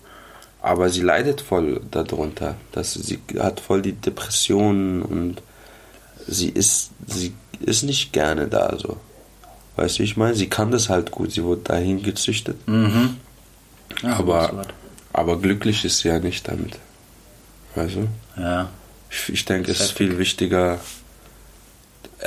[0.60, 2.56] Aber sie leidet voll darunter.
[2.72, 5.42] Dass sie hat voll die Depressionen und
[6.26, 8.96] sie ist, sie ist nicht gerne da so.
[9.76, 10.34] Weißt du, ich meine?
[10.34, 12.56] Sie kann das halt gut, sie wurde dahin gezüchtet.
[12.66, 13.16] Mhm.
[14.02, 14.66] Ja, Aber-.
[15.12, 16.78] Aber glücklich ist sie ja nicht damit.
[17.74, 18.08] Weißt du?
[18.40, 18.68] Ja.
[19.10, 20.78] Ich, ich denke, es ist viel wichtiger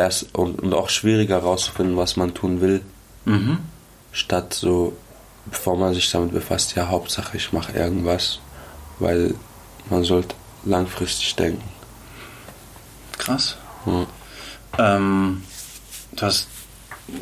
[0.02, 2.82] erst und, und auch schwieriger herauszufinden, was man tun will,
[3.26, 3.60] Mhm.
[4.12, 4.94] statt so,
[5.46, 8.40] bevor man sich damit befasst, ja, Hauptsache ich mache irgendwas,
[9.00, 9.36] weil
[9.90, 10.36] man sollte
[10.66, 11.64] langfristig denken.
[13.18, 13.58] Krass.
[13.86, 14.06] Ja.
[14.80, 15.44] Ähm,
[16.14, 16.48] du hast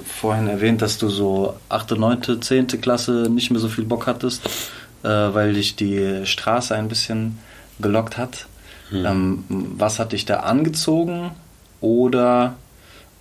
[0.06, 2.68] vorhin erwähnt, dass du so 8., 9., 10.
[2.82, 4.46] Klasse nicht mehr so viel Bock hattest,
[5.04, 7.40] äh, weil dich die Straße ein bisschen
[7.80, 8.46] gelockt hat.
[8.92, 11.32] Ähm, was hat dich da angezogen
[11.80, 12.56] oder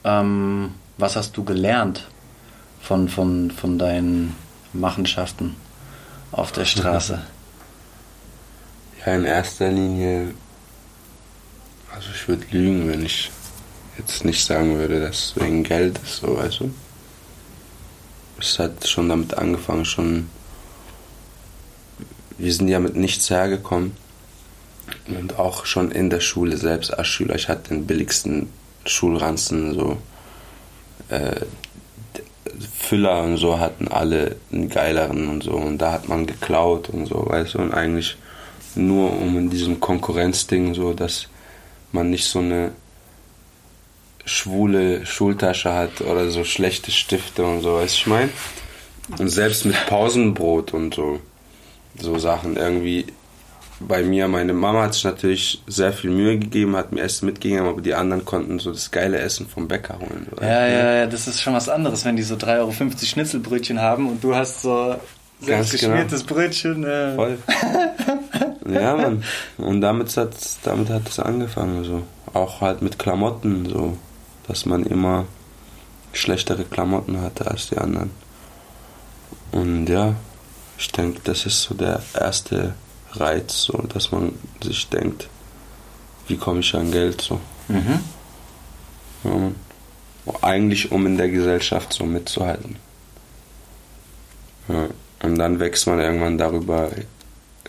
[0.04, 2.06] ähm, was hast du gelernt
[2.80, 4.36] von, von, von deinen
[4.72, 5.56] Machenschaften
[6.32, 7.20] auf der Straße?
[9.06, 10.34] Ja, in erster Linie,
[11.94, 13.30] also ich würde lügen, wenn ich
[13.96, 16.74] jetzt nicht sagen würde, dass es wegen Geld ist, so weißt du.
[18.40, 20.28] Es hat schon damit angefangen, schon.
[22.38, 23.96] Wir sind ja mit nichts hergekommen.
[25.06, 27.34] Und auch schon in der Schule selbst als Schüler.
[27.34, 28.48] Ich hatte den billigsten
[28.84, 29.96] Schulranzen, so.
[31.08, 31.40] Äh,
[32.78, 35.52] Füller und so hatten alle einen geileren und so.
[35.52, 37.58] Und da hat man geklaut und so, weißt du.
[37.58, 38.16] Und eigentlich
[38.74, 41.28] nur um in diesem Konkurrenzding so, dass
[41.92, 42.72] man nicht so eine
[44.24, 48.30] schwule Schultasche hat oder so schlechte Stifte und so, weißt du, ich meine?
[49.18, 51.20] Und selbst mit Pausenbrot und so,
[51.98, 53.06] so Sachen irgendwie
[53.80, 57.66] bei mir, meine Mama hat sich natürlich sehr viel Mühe gegeben, hat mir Essen mitgegeben,
[57.66, 60.26] aber die anderen konnten so das geile Essen vom Bäcker holen.
[60.30, 60.42] So.
[60.42, 64.08] Ja, ja, ja, das ist schon was anderes, wenn die so 3,50 Euro Schnitzelbrötchen haben
[64.08, 64.96] und du hast so
[65.40, 66.40] selbst geschmiertes genau.
[66.40, 66.84] Brötchen.
[66.84, 67.14] Äh.
[67.14, 67.38] Voll.
[68.68, 69.22] ja, Mann.
[69.56, 72.02] Und damit hat, damit hat es angefangen, so.
[72.34, 73.96] Auch halt mit Klamotten, so.
[74.46, 75.26] Dass man immer
[76.12, 78.10] schlechtere Klamotten hatte als die anderen.
[79.52, 80.14] Und ja,
[80.78, 82.74] ich denke, das ist so der erste
[83.20, 85.28] Reiz, so, dass man sich denkt,
[86.26, 87.40] wie komme ich an Geld so.
[87.68, 88.00] Mhm.
[89.24, 89.50] Ja,
[90.42, 92.76] eigentlich um in der Gesellschaft so mitzuhalten.
[94.68, 94.88] Ja,
[95.22, 96.90] und dann wächst man irgendwann darüber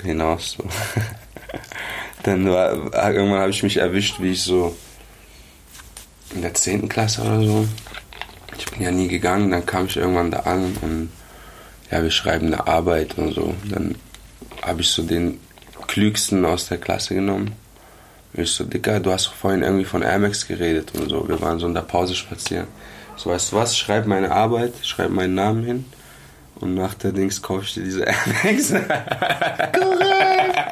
[0.03, 0.57] hinaus.
[0.57, 0.63] So.
[2.23, 2.73] dann war,
[3.13, 4.75] irgendwann habe ich mich erwischt, wie ich so
[6.35, 6.89] in der 10.
[6.89, 7.67] Klasse oder so.
[8.57, 11.09] Ich bin ja nie gegangen, dann kam ich irgendwann da an und
[11.89, 13.55] ja, wir schreiben eine Arbeit und so.
[13.69, 13.95] Dann
[14.61, 15.39] habe ich so den
[15.87, 17.53] klügsten aus der Klasse genommen.
[18.33, 21.27] Ich so, Dicker, du hast vorhin irgendwie von Air Max geredet und so.
[21.27, 22.67] Wir waren so in der Pause spazieren.
[23.15, 23.77] So, weißt du was?
[23.77, 25.85] Schreib meine Arbeit, schreib meinen Namen hin
[26.55, 28.69] und nach der Dings kaufe ich dir diese Air Max.
[28.69, 30.69] Korrekt!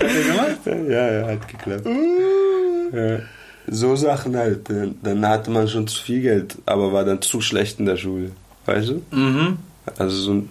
[0.00, 0.88] Hat der gemacht?
[0.88, 1.86] Ja, ja, hat geklappt.
[1.86, 2.96] Uh.
[2.96, 3.18] Ja.
[3.66, 4.68] So Sachen halt.
[5.02, 8.30] Dann hatte man schon zu viel Geld, aber war dann zu schlecht in der Schule.
[8.66, 9.02] Weißt du?
[9.10, 9.58] Mhm.
[9.98, 10.48] Also so ein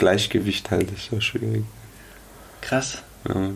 [0.00, 1.62] Gleichgewicht halt ist so schwierig.
[2.62, 3.02] Krass.
[3.28, 3.50] Ja.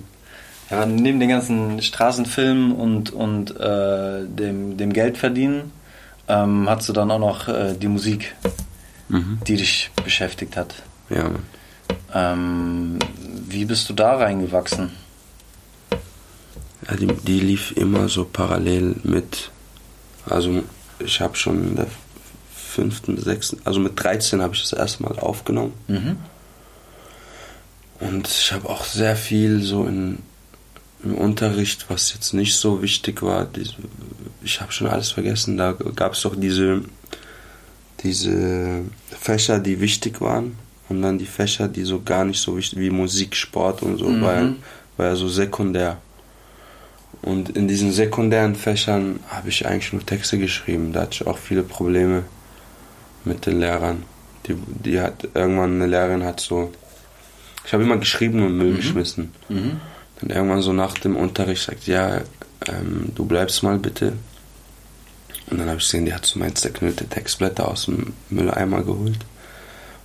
[0.70, 5.72] ja neben den ganzen Straßenfilmen und, und äh, dem, dem Geldverdienen
[6.28, 8.34] ähm, hast du dann auch noch äh, die Musik,
[9.08, 9.38] mhm.
[9.46, 10.74] die dich beschäftigt hat.
[11.08, 11.30] Ja.
[12.14, 12.98] Ähm,
[13.48, 14.90] wie bist du da reingewachsen?
[16.86, 19.50] Ja, die, die lief immer so parallel mit.
[20.26, 20.62] Also
[20.98, 21.86] ich habe schon in der
[22.74, 25.72] fünften, sechsten, also mit 13 habe ich das erste Mal aufgenommen.
[25.86, 26.16] Mhm.
[28.00, 30.18] Und ich habe auch sehr viel so in,
[31.02, 33.48] im Unterricht, was jetzt nicht so wichtig war.
[34.42, 35.56] Ich habe schon alles vergessen.
[35.56, 36.82] Da gab es doch diese,
[38.02, 38.82] diese
[39.18, 40.58] Fächer, die wichtig waren.
[40.88, 44.08] Und dann die Fächer, die so gar nicht so wichtig wie Musik, Sport und so,
[44.08, 44.22] mhm.
[44.22, 44.54] war, ja,
[44.96, 45.98] war ja so sekundär.
[47.22, 50.92] Und in diesen sekundären Fächern habe ich eigentlich nur Texte geschrieben.
[50.92, 52.24] Da hatte ich auch viele Probleme
[53.24, 54.02] mit den Lehrern.
[54.46, 56.70] Die, die hat irgendwann eine Lehrerin hat so
[57.64, 58.76] ich habe immer geschrieben und Müll mhm.
[58.76, 59.32] geschmissen.
[59.48, 59.80] Mhm.
[60.20, 62.20] Dann irgendwann so nach dem Unterricht sagt, ja,
[62.68, 64.12] ähm, du bleibst mal bitte.
[65.50, 69.18] Und dann habe ich gesehen, die hat so mein zerknüllte Textblätter aus dem Mülleimer geholt.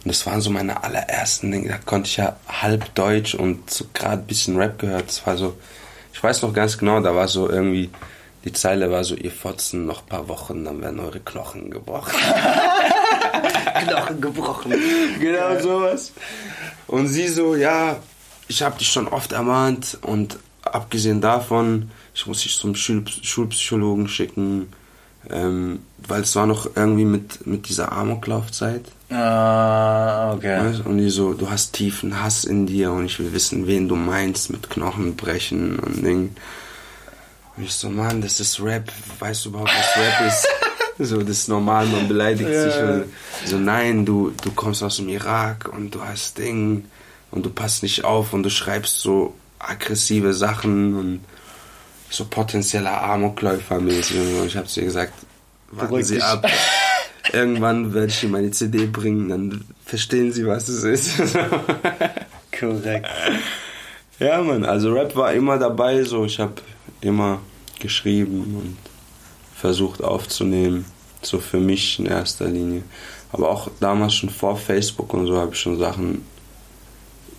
[0.03, 1.70] Und das waren so meine allerersten Dinge.
[1.70, 5.07] Da konnte ich ja halb Deutsch und so gerade ein bisschen Rap gehört.
[5.07, 5.57] Das war so,
[6.14, 7.89] ich weiß noch ganz genau, da war so irgendwie,
[8.45, 12.14] die Zeile war so, ihr Fotzen noch ein paar Wochen, dann werden eure Knochen gebrochen.
[13.74, 14.74] Knochen gebrochen.
[15.20, 16.11] Genau sowas.
[16.88, 17.97] Und sie so, ja,
[18.47, 24.07] ich habe dich schon oft ermahnt und abgesehen davon, ich muss dich zum Schul Schulpsychologen
[24.07, 24.74] schicken,
[25.30, 28.86] ähm, weil es war noch irgendwie mit, mit dieser Amoklaufzeit.
[29.09, 30.82] Ah, okay.
[30.86, 33.95] Und die so, du hast tiefen Hass in dir und ich will wissen, wen du
[33.95, 36.36] meinst mit Knochenbrechen und Ding.
[37.57, 40.47] Und ich so, Mann, das ist Rap, weißt du überhaupt, was Rap ist?
[41.02, 42.64] So, das ist normal, man beleidigt ja.
[42.64, 42.84] sich.
[42.84, 43.06] Und
[43.45, 46.86] so, nein, du, du kommst aus dem Irak und du hast Ding
[47.32, 51.20] und du passt nicht auf und du schreibst so aggressive Sachen und
[52.10, 54.18] so potenzieller Amokläufer mäßig.
[54.41, 55.14] Und ich habe zu ihr gesagt,
[55.72, 56.24] warten Beruhig Sie dich.
[56.24, 56.45] ab.
[57.32, 61.20] Irgendwann werde ich Ihnen meine CD bringen, dann verstehen Sie, was es ist.
[62.60, 63.08] Korrekt.
[64.20, 66.56] Ja, Mann, also Rap war immer dabei, so ich habe
[67.02, 67.39] immer
[67.80, 68.89] geschrieben und
[69.60, 70.86] versucht aufzunehmen.
[71.22, 72.84] So für mich in erster Linie.
[73.32, 76.26] Aber auch damals schon vor Facebook und so habe ich schon Sachen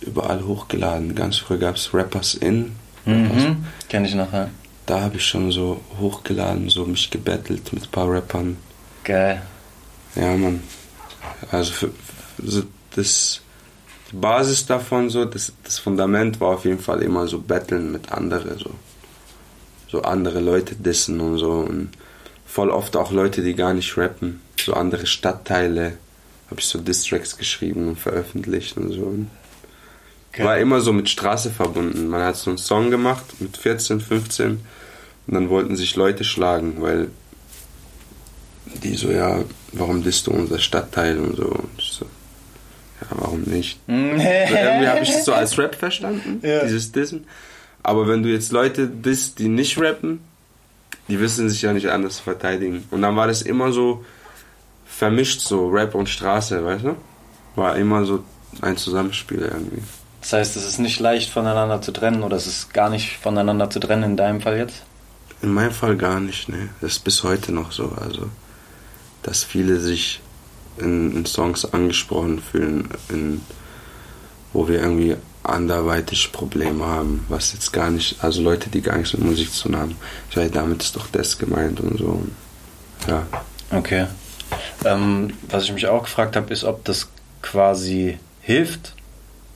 [0.01, 1.15] überall hochgeladen.
[1.15, 2.73] Ganz früh gab es Rappers in.
[3.05, 3.65] Mhm.
[3.89, 4.49] Kenn ich noch, ja.
[4.85, 8.57] Da habe ich schon so hochgeladen, so mich gebettelt mit ein paar Rappern.
[9.03, 9.41] Geil.
[10.15, 10.61] Ja, Mann.
[11.51, 11.91] Also für,
[12.37, 12.65] für
[12.95, 13.41] das
[14.11, 18.11] die Basis davon, so, das, das Fundament war auf jeden Fall immer so Battlen mit
[18.11, 18.71] anderen, so.
[19.87, 21.51] So andere Leute dissen und so.
[21.51, 21.89] Und
[22.51, 24.41] voll oft auch Leute, die gar nicht rappen.
[24.59, 25.93] So andere Stadtteile.
[26.49, 29.15] Habe ich so Distracks geschrieben und veröffentlicht und so.
[30.33, 30.43] Okay.
[30.43, 32.07] War immer so mit Straße verbunden.
[32.09, 34.49] Man hat so einen Song gemacht mit 14, 15
[35.27, 37.07] und dann wollten sich Leute schlagen, weil
[38.65, 41.45] die so, ja, warum disst du unser Stadtteil und so.
[41.45, 42.05] Und so
[43.01, 43.79] ja, warum nicht?
[43.87, 46.63] so, irgendwie habe ich es so als Rap verstanden, ja.
[46.63, 47.25] dieses Dissen.
[47.81, 50.19] Aber wenn du jetzt Leute disst, die nicht rappen,
[51.07, 52.85] die wissen sich ja nicht anders zu verteidigen.
[52.91, 54.05] Und dann war das immer so
[54.85, 56.95] vermischt, so Rap und Straße, weißt du?
[57.55, 58.23] War immer so
[58.61, 59.81] ein Zusammenspiel irgendwie.
[60.21, 63.69] Das heißt, es ist nicht leicht voneinander zu trennen oder es ist gar nicht voneinander
[63.69, 64.83] zu trennen in deinem Fall jetzt?
[65.41, 66.69] In meinem Fall gar nicht, ne.
[66.79, 67.95] Das ist bis heute noch so.
[67.99, 68.29] Also,
[69.23, 70.21] dass viele sich
[70.77, 73.41] in, in Songs angesprochen fühlen, in,
[74.53, 79.13] wo wir irgendwie anderweitig Probleme haben, was jetzt gar nicht, also Leute, die gar nichts
[79.13, 79.95] mit Musik zu tun haben.
[80.29, 82.23] Ich damit ist doch das gemeint und so.
[83.07, 83.25] Ja.
[83.71, 84.07] Okay.
[84.85, 87.09] Ähm, was ich mich auch gefragt habe, ist, ob das
[87.41, 88.93] quasi hilft,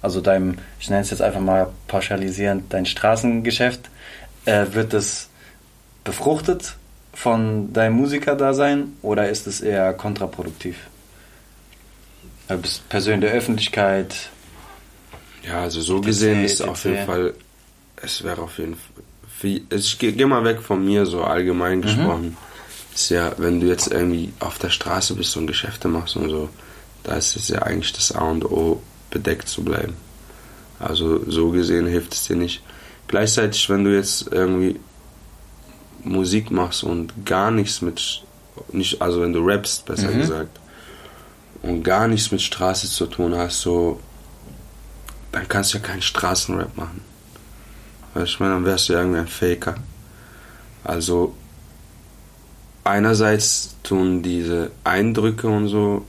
[0.01, 3.89] also deinem, ich nenne es jetzt einfach mal pauschalisierend, dein Straßengeschäft,
[4.45, 5.29] äh, wird das
[6.03, 6.75] befruchtet
[7.13, 10.77] von deinem Musikerdasein oder ist es eher kontraproduktiv?
[12.47, 14.29] Du bist Person der Öffentlichkeit.
[15.47, 17.33] Ja, also so gesehen ist es auf jeden Fall,
[17.97, 21.81] es wäre auf jeden Fall, ich gehe geh mal weg von mir, so allgemein mhm.
[21.83, 22.25] gesprochen.
[22.25, 22.37] Mhm.
[22.93, 26.49] Ist ja, wenn du jetzt irgendwie auf der Straße bist und Geschäfte machst und so,
[27.03, 28.81] da ist es ja eigentlich das A und O,
[29.11, 29.95] bedeckt zu bleiben.
[30.79, 32.61] Also so gesehen hilft es dir nicht.
[33.07, 34.79] Gleichzeitig, wenn du jetzt irgendwie
[36.03, 38.23] Musik machst und gar nichts mit,
[38.71, 40.19] nicht, also wenn du rappst, besser mhm.
[40.19, 40.59] gesagt,
[41.61, 43.99] und gar nichts mit Straße zu tun hast, so,
[45.35, 47.01] dann kannst du ja keinen Straßenrap machen.
[48.13, 49.75] Weißt du, ich meine, dann wärst du ja irgendwie ein Faker.
[50.85, 51.35] Also,
[52.85, 56.05] einerseits tun diese Eindrücke und so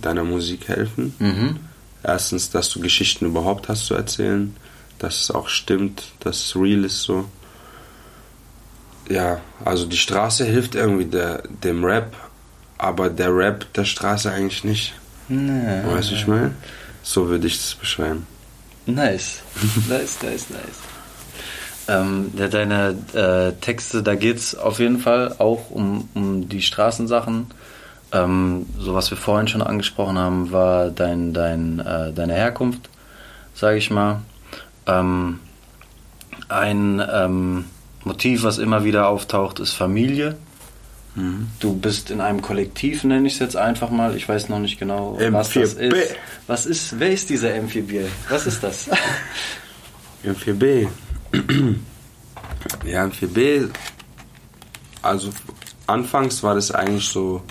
[0.00, 1.14] deiner Musik helfen.
[1.18, 1.58] Mhm.
[2.02, 4.56] Erstens, dass du Geschichten überhaupt hast zu erzählen,
[4.98, 7.26] dass es auch stimmt, dass es real ist so.
[9.10, 12.16] Ja, also die Straße hilft irgendwie der, dem Rap,
[12.78, 14.94] aber der Rap der Straße eigentlich nicht.
[15.28, 15.82] Nee.
[15.84, 16.54] Weißt du, ich meine?
[17.02, 18.26] So würde ich das beschreiben.
[18.86, 19.42] Nice.
[19.88, 20.80] nice, nice, nice.
[21.88, 27.48] Ähm, deine äh, Texte, da geht es auf jeden Fall auch um, um die Straßensachen.
[28.12, 32.88] Ähm, so was wir vorhin schon angesprochen haben, war dein, dein, äh, deine Herkunft,
[33.54, 34.22] sage ich mal.
[34.86, 35.40] Ähm,
[36.48, 37.64] ein ähm,
[38.04, 40.36] Motiv, was immer wieder auftaucht, ist Familie.
[41.16, 41.48] Mhm.
[41.58, 44.14] Du bist in einem Kollektiv, nenne ich es jetzt einfach mal.
[44.16, 45.32] Ich weiß noch nicht genau, M4B.
[45.32, 46.16] was das ist.
[46.46, 48.02] Was ist, wer ist dieser M4B?
[48.28, 48.90] Was ist das?
[50.24, 50.88] M4B.
[52.84, 53.68] ja, M4B,
[55.02, 55.30] also
[55.86, 57.42] anfangs war das eigentlich so,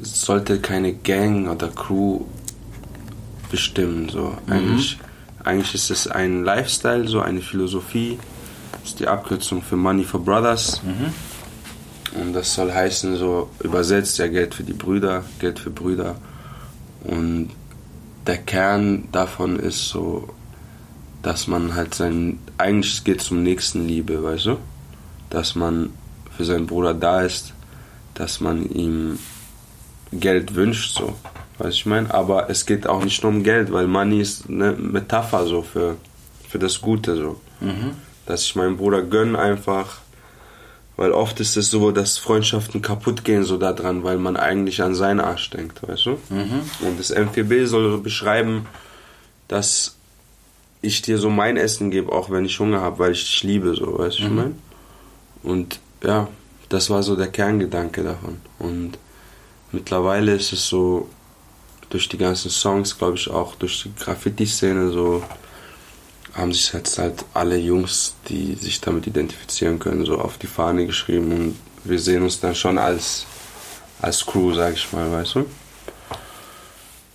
[0.00, 2.20] es sollte keine Gang oder Crew
[3.50, 4.08] bestimmen.
[4.08, 4.36] So.
[4.46, 4.52] Mhm.
[4.52, 4.98] Eigentlich,
[5.44, 8.18] eigentlich ist es ein Lifestyle, so eine Philosophie.
[8.72, 10.82] Das ist die Abkürzung für Money for Brothers.
[10.84, 11.12] Mhm.
[12.20, 16.16] Und das soll heißen, so übersetzt ja Geld für die Brüder, Geld für Brüder.
[17.04, 17.50] Und
[18.26, 20.28] der Kern davon ist so,
[21.22, 24.58] dass man halt sein, eigentlich geht es um Nächstenliebe, weißt du?
[25.30, 25.90] Dass man
[26.36, 27.52] für seinen Bruder da ist,
[28.14, 29.18] dass man ihm
[30.12, 31.14] Geld wünscht, so.
[31.58, 32.12] Weißt ich meine?
[32.12, 35.96] Aber es geht auch nicht nur um Geld, weil Money ist eine Metapher so für,
[36.48, 37.40] für das Gute, so.
[37.60, 37.92] Mhm.
[38.26, 40.00] Dass ich meinem Bruder gönne einfach,
[40.96, 44.94] weil oft ist es so, dass Freundschaften kaputt gehen so daran, weil man eigentlich an
[44.94, 46.10] seinen Arsch denkt, weißt du?
[46.30, 46.62] Mhm.
[46.80, 48.66] Und das MPB soll so beschreiben,
[49.48, 49.96] dass
[50.80, 53.74] ich dir so mein Essen gebe, auch wenn ich Hunger habe, weil ich dich liebe,
[53.74, 54.28] so, weißt du, mhm.
[54.28, 54.54] ich meine?
[55.42, 56.28] Und ja,
[56.68, 58.40] das war so der Kerngedanke davon.
[58.58, 58.98] Und
[59.72, 61.08] mittlerweile ist es so,
[61.90, 65.22] durch die ganzen Songs, glaube ich, auch durch die Graffiti-Szene so
[66.36, 70.86] haben sich jetzt halt alle Jungs, die sich damit identifizieren können, so auf die Fahne
[70.86, 73.26] geschrieben und wir sehen uns dann schon als,
[74.02, 75.46] als Crew, sag ich mal, weißt du?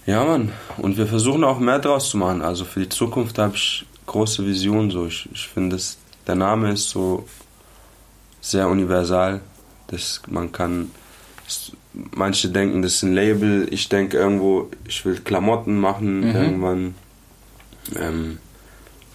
[0.05, 0.51] Ja, Mann.
[0.77, 2.41] Und wir versuchen auch mehr draus zu machen.
[2.41, 4.89] Also für die Zukunft habe ich große Visionen.
[4.89, 5.05] So.
[5.05, 5.77] Ich, ich finde,
[6.25, 7.25] der Name ist so
[8.41, 9.41] sehr universal.
[9.87, 10.91] dass man kann.
[11.93, 13.67] Manche denken, das ist ein Label.
[13.71, 16.21] Ich denke irgendwo, ich will Klamotten machen.
[16.21, 16.35] Mhm.
[16.35, 16.95] Irgendwann.
[17.99, 18.39] Ähm,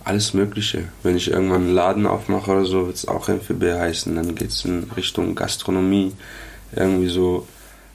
[0.07, 0.85] alles Mögliche.
[1.03, 4.15] Wenn ich irgendwann einen Laden aufmache oder so, wird es auch MFB heißen.
[4.15, 6.13] Dann geht es in Richtung Gastronomie.
[6.75, 7.47] Irgendwie so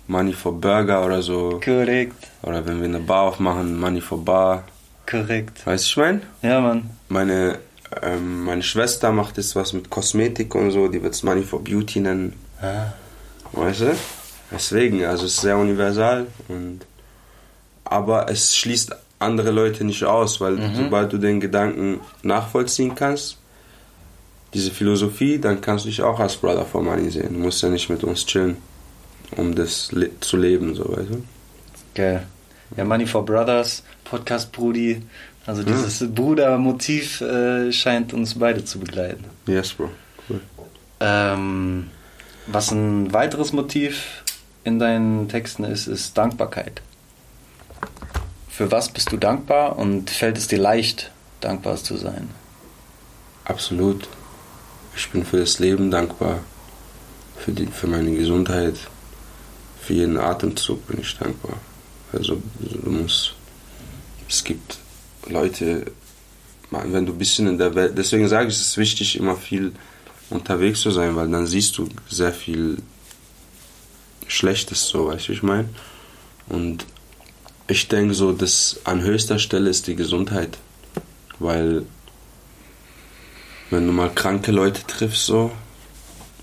[0.07, 1.61] Money for Burger oder so.
[1.63, 2.27] Korrekt.
[2.43, 4.65] Oder wenn wir eine Bar aufmachen, Money for Bar.
[5.09, 5.65] Korrekt.
[5.65, 6.21] Weißt du, ich meine?
[6.41, 6.89] Ja, Mann.
[7.07, 7.59] Meine,
[8.01, 11.63] ähm, meine Schwester macht jetzt was mit Kosmetik und so, die wird es Money for
[11.63, 12.33] Beauty nennen.
[12.61, 12.93] Ah.
[13.53, 13.95] Weißt du?
[14.51, 16.81] Deswegen, also es ist sehr universal und
[17.85, 20.75] aber es schließt andere Leute nicht aus, weil Mhm.
[20.75, 23.37] sobald du den Gedanken nachvollziehen kannst,
[24.53, 27.33] diese Philosophie, dann kannst du dich auch als Brother for Money sehen.
[27.33, 28.57] Du musst ja nicht mit uns chillen,
[29.37, 31.23] um das le zu leben, so weißt du?
[31.95, 32.23] Geil.
[32.75, 35.01] Ja, Money for Brothers, Podcast Brudi.
[35.45, 39.25] Also dieses Brudermotiv äh, scheint uns beide zu begleiten.
[39.47, 39.89] Yes, Bro.
[40.29, 40.39] Cool.
[40.99, 41.89] Ähm,
[42.47, 44.23] was ein weiteres Motiv
[44.63, 46.81] in deinen Texten ist, ist Dankbarkeit.
[48.61, 51.09] Für was bist du dankbar und fällt es dir leicht,
[51.39, 52.29] dankbar zu sein?
[53.43, 54.07] Absolut.
[54.95, 56.41] Ich bin für das Leben dankbar,
[57.37, 58.75] für, die, für meine Gesundheit,
[59.81, 61.57] für jeden Atemzug bin ich dankbar.
[62.13, 63.33] Also du musst,
[64.29, 64.77] es gibt
[65.25, 65.91] Leute,
[66.69, 69.71] wenn du ein bisschen in der Welt, deswegen sage ich, es ist wichtig, immer viel
[70.29, 72.77] unterwegs zu sein, weil dann siehst du sehr viel
[74.27, 75.67] Schlechtes, so, weißt du, ich meine?
[76.47, 76.85] Und
[77.67, 80.57] ich denke so, dass an höchster Stelle ist die Gesundheit,
[81.39, 81.83] weil
[83.69, 85.51] wenn du mal kranke Leute triffst, so,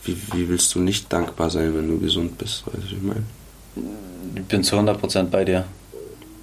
[0.04, 3.24] wie, wie willst du nicht dankbar sein, wenn du gesund bist, weißt du, ich meine?
[4.34, 5.64] Ich bin zu 100% bei dir.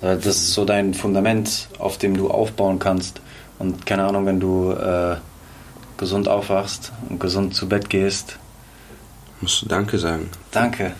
[0.01, 3.21] Das ist so dein Fundament, auf dem du aufbauen kannst.
[3.57, 5.15] Und keine Ahnung, wenn du äh,
[5.97, 8.37] gesund aufwachst und gesund zu Bett gehst,
[9.41, 10.29] Musst du Danke sagen.
[10.51, 10.93] Danke.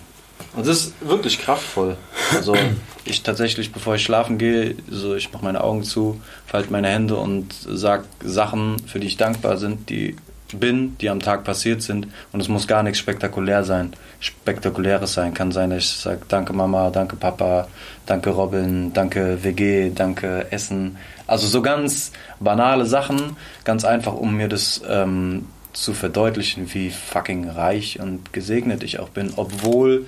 [0.54, 1.96] Und das ist wirklich kraftvoll.
[2.34, 2.56] Also
[3.04, 7.16] ich tatsächlich, bevor ich schlafen gehe, so ich mache meine Augen zu, falte meine Hände
[7.16, 10.16] und sag Sachen, für die ich dankbar sind, die
[10.52, 12.08] bin, die am Tag passiert sind.
[12.32, 13.92] Und es muss gar nichts spektakulär sein.
[14.20, 15.34] Spektakuläres sein.
[15.34, 17.68] Kann sein, dass ich sage, danke Mama, danke Papa,
[18.06, 20.96] danke Robin, danke WG, danke Essen.
[21.26, 27.48] Also so ganz banale Sachen, ganz einfach, um mir das ähm, zu verdeutlichen, wie fucking
[27.50, 30.06] reich und gesegnet ich auch bin, obwohl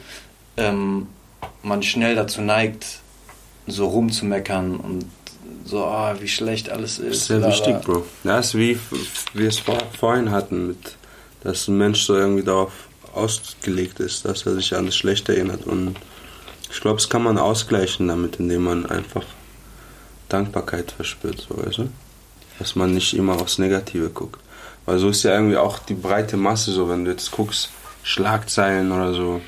[0.56, 1.08] ähm,
[1.62, 3.00] man schnell dazu neigt,
[3.66, 5.04] so rumzumeckern und
[5.64, 7.16] so, ah, wie schlecht alles Das ist.
[7.16, 7.80] ist sehr wichtig.
[7.82, 8.06] Bro.
[8.24, 8.78] Ja, ist wie
[9.34, 10.96] wir es vor, vorhin hatten, mit,
[11.42, 12.72] dass ein Mensch so irgendwie darauf
[13.14, 15.66] ausgelegt ist, dass er sich an das Schlechte erinnert.
[15.66, 15.96] Und
[16.70, 19.24] ich glaube, das kann man ausgleichen damit, indem man einfach
[20.28, 21.88] Dankbarkeit verspürt, so, weißt du?
[22.58, 24.40] Dass man nicht immer aufs Negative guckt.
[24.86, 27.70] Weil so ist ja irgendwie auch die breite Masse so, wenn du jetzt guckst,
[28.02, 29.40] Schlagzeilen oder so.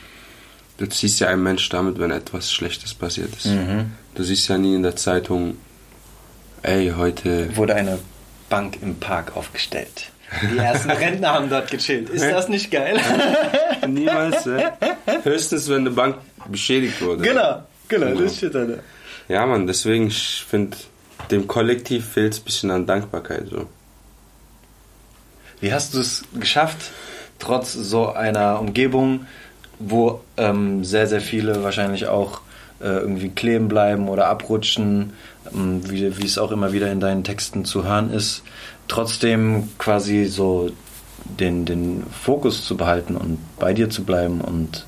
[0.80, 3.44] Du ziehst ja einen Mensch damit, wenn etwas Schlechtes passiert ist.
[3.44, 3.92] Mhm.
[4.14, 5.58] Du siehst ja nie in der Zeitung,
[6.62, 7.98] ey, heute Wurde eine
[8.48, 10.10] Bank im Park aufgestellt.
[10.50, 12.08] Die ersten Rentner haben dort gechillt.
[12.08, 12.98] Ist das nicht geil?
[13.88, 14.70] Niemals, äh?
[15.22, 16.16] Höchstens, wenn eine Bank
[16.48, 17.24] beschädigt wurde.
[17.24, 18.20] genau, genau, Genau.
[18.22, 18.66] das steht da.
[19.28, 20.78] Ja, Mann, deswegen, ich finde,
[21.30, 23.48] dem Kollektiv fehlt es ein bisschen an Dankbarkeit.
[23.50, 23.68] So.
[25.60, 26.78] Wie hast du es geschafft,
[27.38, 29.26] trotz so einer Umgebung,
[29.80, 32.42] wo ähm, sehr, sehr viele wahrscheinlich auch
[32.80, 35.14] äh, irgendwie kleben bleiben oder abrutschen,
[35.52, 38.42] ähm, wie, wie es auch immer wieder in deinen Texten zu hören ist,
[38.88, 40.70] trotzdem quasi so
[41.24, 44.86] den, den Fokus zu behalten und bei dir zu bleiben und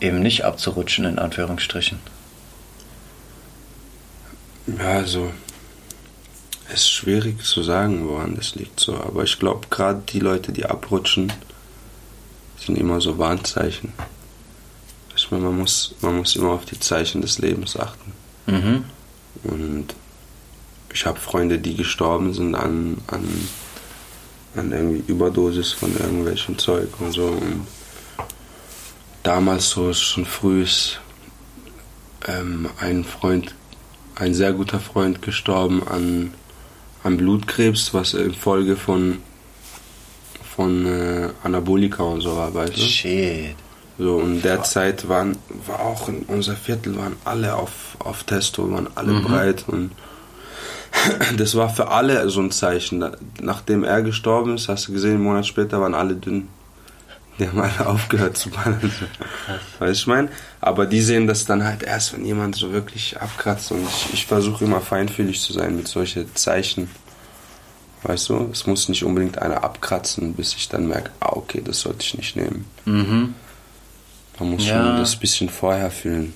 [0.00, 1.98] eben nicht abzurutschen, in Anführungsstrichen.
[4.66, 5.30] Ja, also,
[6.68, 8.80] es ist schwierig zu sagen, woran das liegt.
[8.80, 8.94] So.
[8.94, 11.32] Aber ich glaube, gerade die Leute, die abrutschen,
[12.64, 13.92] sind immer so Warnzeichen.
[15.16, 18.12] Ich meine, man muss, man muss immer auf die Zeichen des Lebens achten.
[18.46, 18.84] Mhm.
[19.44, 19.94] Und
[20.92, 23.48] ich habe Freunde, die gestorben sind an, an,
[24.56, 27.26] an irgendwie Überdosis von irgendwelchem Zeug und so.
[27.26, 27.66] Und
[29.22, 31.00] damals so schon früh ist
[32.26, 33.54] ähm, ein Freund,
[34.16, 36.34] ein sehr guter Freund gestorben an,
[37.02, 39.18] an Blutkrebs, was infolge von,
[40.56, 42.80] von äh, Anabolika und so war, weißt du?
[42.80, 43.54] Shit.
[43.98, 45.36] So, und in der Zeit waren,
[45.66, 49.22] war auch in unser Viertel waren alle auf, auf Testo, waren alle Mhm.
[49.22, 49.90] breit und
[51.36, 53.04] das war für alle so ein Zeichen.
[53.40, 56.48] Nachdem er gestorben ist, hast du gesehen, einen Monat später waren alle dünn.
[57.38, 58.90] Die haben alle aufgehört zu ballern.
[59.78, 60.28] Weißt du, ich meine?
[60.60, 63.70] Aber die sehen das dann halt erst, wenn jemand so wirklich abkratzt.
[63.70, 66.90] Und ich, ich versuche immer feinfühlig zu sein mit solchen Zeichen.
[68.02, 68.48] Weißt du?
[68.52, 72.14] Es muss nicht unbedingt einer abkratzen, bis ich dann merke, ah, okay, das sollte ich
[72.16, 72.64] nicht nehmen.
[72.86, 73.34] Mhm.
[74.38, 74.76] Man muss Ja.
[74.86, 76.32] schon das bisschen vorher fühlen.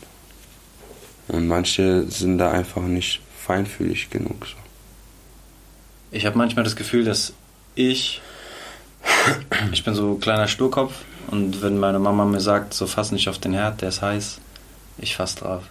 [1.28, 4.46] Und manche sind da einfach nicht feinfühlig genug.
[4.46, 4.56] So.
[6.10, 7.32] Ich habe manchmal das Gefühl, dass
[7.74, 8.20] ich,
[9.72, 10.92] ich bin so ein kleiner Sturkopf
[11.28, 14.38] und wenn meine Mama mir sagt, so fass nicht auf den Herd, der ist heiß,
[14.98, 15.62] ich fass drauf.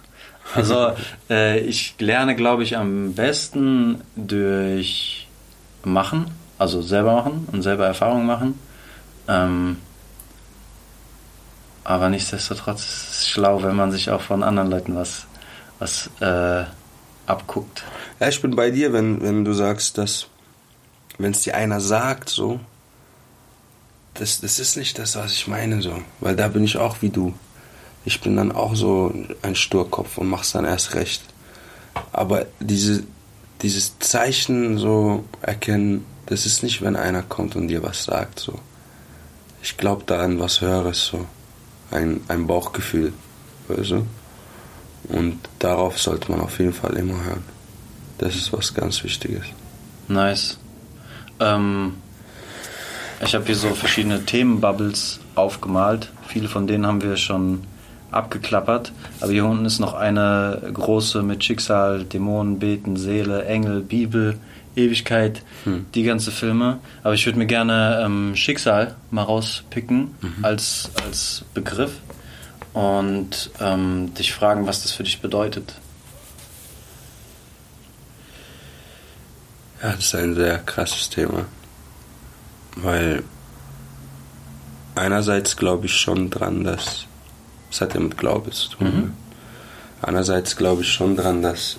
[0.54, 0.92] Also
[1.30, 5.23] äh, ich lerne, glaube ich, am besten durch
[5.84, 8.58] Machen, also selber machen und selber Erfahrungen machen.
[9.28, 9.78] Ähm,
[11.84, 15.26] aber nichtsdestotrotz ist es schlau, wenn man sich auch von anderen Leuten was,
[15.78, 16.64] was äh,
[17.26, 17.84] abguckt.
[18.20, 20.26] Ja, ich bin bei dir, wenn, wenn du sagst, dass,
[21.18, 22.60] wenn es dir einer sagt, so,
[24.14, 26.00] das, das ist nicht das, was ich meine, so.
[26.20, 27.34] Weil da bin ich auch wie du.
[28.04, 29.12] Ich bin dann auch so
[29.42, 31.22] ein Sturkopf und mach's dann erst recht.
[32.12, 33.04] Aber diese,
[33.64, 38.58] dieses Zeichen so erkennen, das ist nicht, wenn einer kommt und dir was sagt, so.
[39.62, 41.26] Ich glaube da an was Höheres, so.
[41.90, 43.14] Ein, ein Bauchgefühl,
[43.68, 43.94] weißt?
[45.08, 47.44] Und darauf sollte man auf jeden Fall immer hören.
[48.18, 49.44] Das ist was ganz Wichtiges.
[50.08, 50.58] Nice.
[51.40, 51.94] Ähm,
[53.24, 56.10] ich habe hier so verschiedene Themenbubbles aufgemalt.
[56.28, 57.66] Viele von denen haben wir schon
[58.14, 58.92] abgeklappert.
[59.20, 64.38] Aber hier unten ist noch eine große mit Schicksal, Dämonen, Beten, Seele, Engel, Bibel,
[64.76, 65.86] Ewigkeit, hm.
[65.94, 66.78] die ganze Filme.
[67.02, 70.44] Aber ich würde mir gerne ähm, Schicksal mal rauspicken mhm.
[70.44, 71.92] als, als Begriff
[72.72, 75.74] und ähm, dich fragen, was das für dich bedeutet.
[79.82, 81.44] Ja, das ist ein sehr krasses Thema.
[82.76, 83.22] Weil
[84.96, 87.06] einerseits glaube ich schon dran, dass
[87.74, 88.86] es hat ja mit Glaube zu tun.
[88.86, 89.12] Mhm.
[90.00, 91.76] Einerseits glaube ich schon dran, dass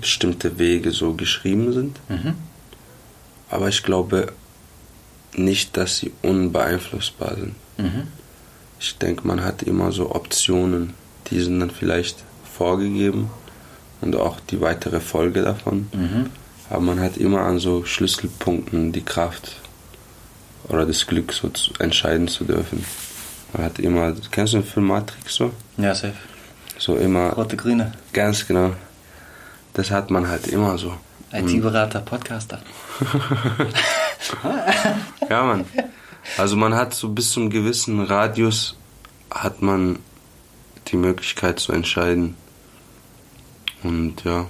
[0.00, 1.98] bestimmte Wege so geschrieben sind.
[2.08, 2.34] Mhm.
[3.50, 4.32] Aber ich glaube
[5.34, 7.54] nicht, dass sie unbeeinflussbar sind.
[7.76, 8.06] Mhm.
[8.78, 10.94] Ich denke, man hat immer so Optionen,
[11.28, 12.22] die sind dann vielleicht
[12.56, 13.28] vorgegeben
[14.00, 15.88] und auch die weitere Folge davon.
[15.92, 16.30] Mhm.
[16.70, 19.56] Aber man hat immer an so Schlüsselpunkten die Kraft
[20.68, 22.84] oder das Glück, so zu, entscheiden zu dürfen.
[23.52, 25.52] Man hat immer, kennst du den Film Matrix so?
[25.76, 26.14] Ja, safe.
[26.78, 27.30] So immer.
[27.30, 27.92] Rote, grüne.
[28.12, 28.72] Ganz genau.
[29.74, 30.94] Das hat man halt immer so.
[31.32, 32.60] IT-Berater, Podcaster.
[35.30, 35.64] ja, Mann.
[36.36, 38.76] Also man hat so bis zum gewissen Radius
[39.30, 39.98] hat man
[40.88, 42.36] die Möglichkeit zu entscheiden.
[43.82, 44.46] Und ja,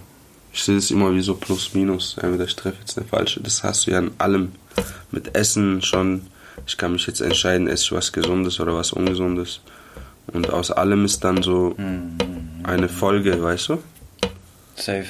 [0.52, 2.18] ich sehe es immer wie so plus minus.
[2.18, 3.40] Entweder ich treffe jetzt eine falsche.
[3.40, 4.52] Das hast du ja in allem.
[5.10, 6.26] Mit Essen schon.
[6.66, 9.60] Ich kann mich jetzt entscheiden, esse ich was Gesundes oder was Ungesundes.
[10.28, 11.74] Und aus allem ist dann so
[12.62, 13.82] eine Folge, weißt du?
[14.76, 15.06] Safe.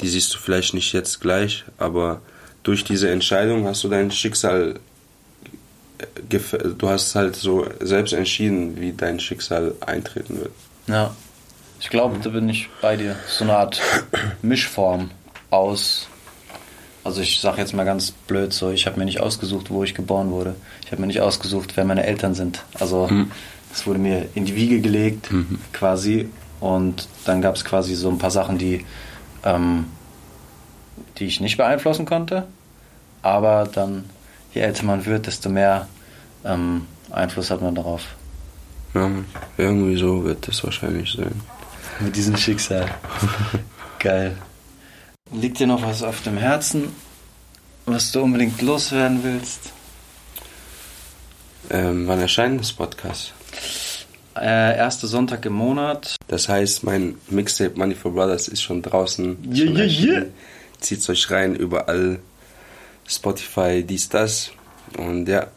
[0.00, 2.20] Die siehst du vielleicht nicht jetzt gleich, aber
[2.62, 4.80] durch diese Entscheidung hast du dein Schicksal
[6.28, 10.52] du hast halt so selbst entschieden, wie dein Schicksal eintreten wird.
[10.86, 11.14] Ja.
[11.80, 13.16] Ich glaube, da bin ich bei dir.
[13.28, 13.80] So eine Art
[14.42, 15.10] Mischform
[15.50, 16.08] aus.
[17.04, 19.94] Also ich sage jetzt mal ganz blöd so, ich habe mir nicht ausgesucht, wo ich
[19.94, 20.56] geboren wurde.
[20.84, 22.64] Ich habe mir nicht ausgesucht, wer meine Eltern sind.
[22.80, 23.30] Also mhm.
[23.72, 25.58] es wurde mir in die Wiege gelegt, mhm.
[25.72, 26.30] quasi.
[26.60, 28.86] Und dann gab es quasi so ein paar Sachen, die,
[29.44, 29.84] ähm,
[31.18, 32.46] die ich nicht beeinflussen konnte.
[33.20, 34.04] Aber dann
[34.54, 35.88] je älter man wird, desto mehr
[36.44, 38.02] ähm, Einfluss hat man darauf.
[38.94, 39.10] Ja,
[39.58, 41.40] irgendwie so wird das wahrscheinlich sein.
[42.00, 42.88] Mit diesem Schicksal.
[43.98, 44.36] Geil.
[45.34, 46.92] Liegt dir noch was auf dem Herzen,
[47.86, 49.72] was du unbedingt loswerden willst?
[51.70, 53.34] Ähm, wann erscheint das Podcast?
[54.36, 56.14] Äh, erster Sonntag im Monat.
[56.28, 59.36] Das heißt, mein Mixtape Money for Brothers ist schon draußen.
[59.52, 60.26] Yeah, schon yeah, yeah.
[60.78, 62.20] Zieht euch rein, überall
[63.08, 64.52] Spotify, dies, das.
[64.98, 65.48] Und ja.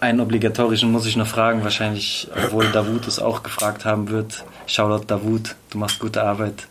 [0.00, 4.44] Einen obligatorischen muss ich noch fragen, wahrscheinlich, obwohl Davut es auch gefragt haben wird.
[4.66, 6.66] Shoutout Davut, du machst gute Arbeit.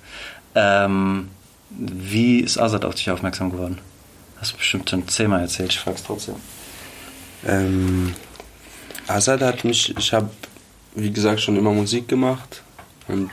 [0.56, 1.30] Ähm,
[1.78, 3.80] wie ist Azad auf dich aufmerksam geworden?
[4.40, 6.36] Hast du bestimmt schon zehnmal erzählt, ich frag's trotzdem.
[7.46, 8.14] Ähm,
[9.08, 10.30] Azad hat mich, ich habe,
[10.96, 12.64] wie gesagt, schon immer Musik gemacht.
[13.08, 13.30] Und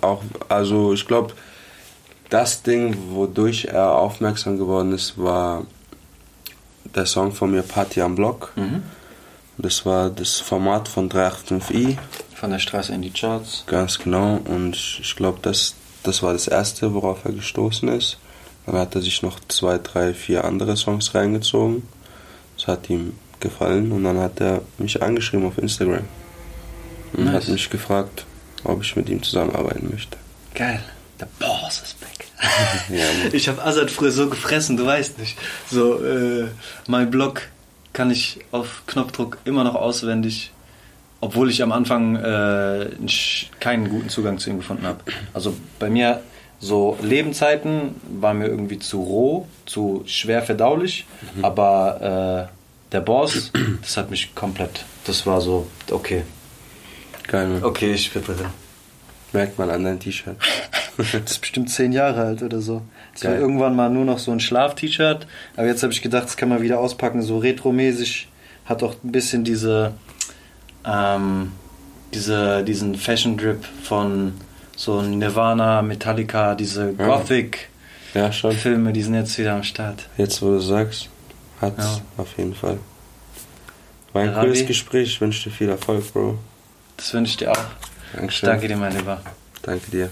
[0.00, 1.34] auch, also ich glaube,
[2.30, 5.66] das Ding, wodurch er aufmerksam geworden ist, war
[6.94, 8.52] der Song von mir Party am Block.
[8.56, 8.82] Mhm.
[9.58, 11.96] Das war das Format von 385i.
[12.34, 13.64] Von der Straße in die Charts.
[13.66, 14.40] Ganz genau.
[14.44, 15.74] Und ich glaube, das,
[16.04, 18.18] das war das erste, worauf er gestoßen ist.
[18.66, 21.82] Dann hat er sich noch zwei, drei, vier andere Songs reingezogen.
[22.56, 26.04] Das hat ihm gefallen und dann hat er mich angeschrieben auf Instagram.
[27.14, 27.34] Und nice.
[27.34, 28.24] hat mich gefragt,
[28.64, 30.16] ob ich mit ihm zusammenarbeiten möchte.
[30.54, 30.82] Geil.
[31.18, 32.26] The Boss ist back.
[32.88, 35.38] ja, ich habe Azad früher so gefressen, du weißt nicht.
[35.70, 36.48] So, äh,
[36.86, 37.42] mein Blog
[37.92, 40.50] kann ich auf Knopfdruck immer noch auswendig,
[41.24, 42.86] obwohl ich am Anfang äh,
[43.58, 44.98] keinen guten Zugang zu ihm gefunden habe.
[45.32, 46.20] Also bei mir
[46.60, 51.44] so Lebenszeiten waren mir irgendwie zu roh, zu schwer verdaulich, mhm.
[51.44, 56.24] aber äh, der Boss, das hat mich komplett, das war so, okay.
[57.26, 57.60] Geil.
[57.62, 58.36] Okay, ich drin.
[59.32, 60.36] Merkt man an deinem T-Shirt.
[60.96, 62.82] Das ist bestimmt zehn Jahre alt oder so.
[63.14, 65.26] Das war irgendwann mal nur noch so ein Schlaf-T-Shirt.
[65.56, 68.28] Aber jetzt habe ich gedacht, das kann man wieder auspacken, so retromäßig.
[68.64, 69.94] Hat auch ein bisschen diese,
[70.86, 71.52] ähm,
[72.12, 74.34] diese diesen Fashion-Drip von
[74.76, 77.06] so Nirvana, Metallica, diese Ja.
[77.06, 78.92] Gothic-Filme, Ja, schon.
[78.92, 80.08] die sind jetzt wieder am Start.
[80.16, 81.08] Jetzt, wo du sagst,
[81.60, 81.84] hat's
[82.16, 82.22] Ja.
[82.22, 82.78] auf jeden Fall.
[84.12, 84.66] War ein Ja, cooles.
[84.66, 85.08] Gespräch.
[85.14, 86.38] Ich wünsche dir viel Erfolg, Bro.
[86.96, 87.64] Das wünsche ich dir auch.
[88.14, 88.48] Dankeschön.
[88.48, 89.20] Danke dir, mein Lieber.
[89.62, 90.10] Danke dir.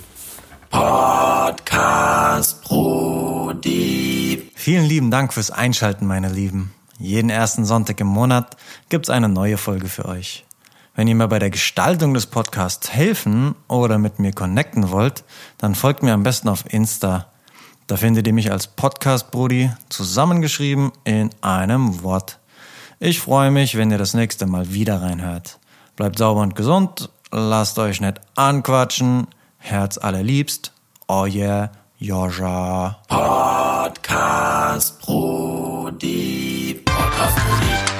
[0.70, 4.50] Podcast Brody.
[4.54, 6.72] Vielen lieben Dank fürs Einschalten, meine Lieben.
[6.98, 8.56] Jeden ersten Sonntag im Monat
[8.88, 10.44] gibt's eine neue Folge für euch.
[10.94, 15.24] Wenn ihr mir bei der Gestaltung des Podcasts helfen oder mit mir connecten wollt,
[15.56, 17.28] dann folgt mir am besten auf Insta.
[17.86, 22.40] Da findet ihr mich als Podcast Brudi zusammengeschrieben in einem Wort.
[23.00, 25.58] Ich freue mich, wenn ihr das nächste Mal wieder reinhört.
[25.96, 30.72] Bleibt sauber und gesund, lasst euch nicht anquatschen, Herz allerliebst,
[31.08, 32.98] euer Joja.
[33.08, 36.82] Podcast Brody.
[36.84, 37.92] Podcast Brody.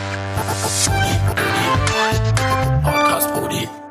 [3.35, 3.82] 鼓励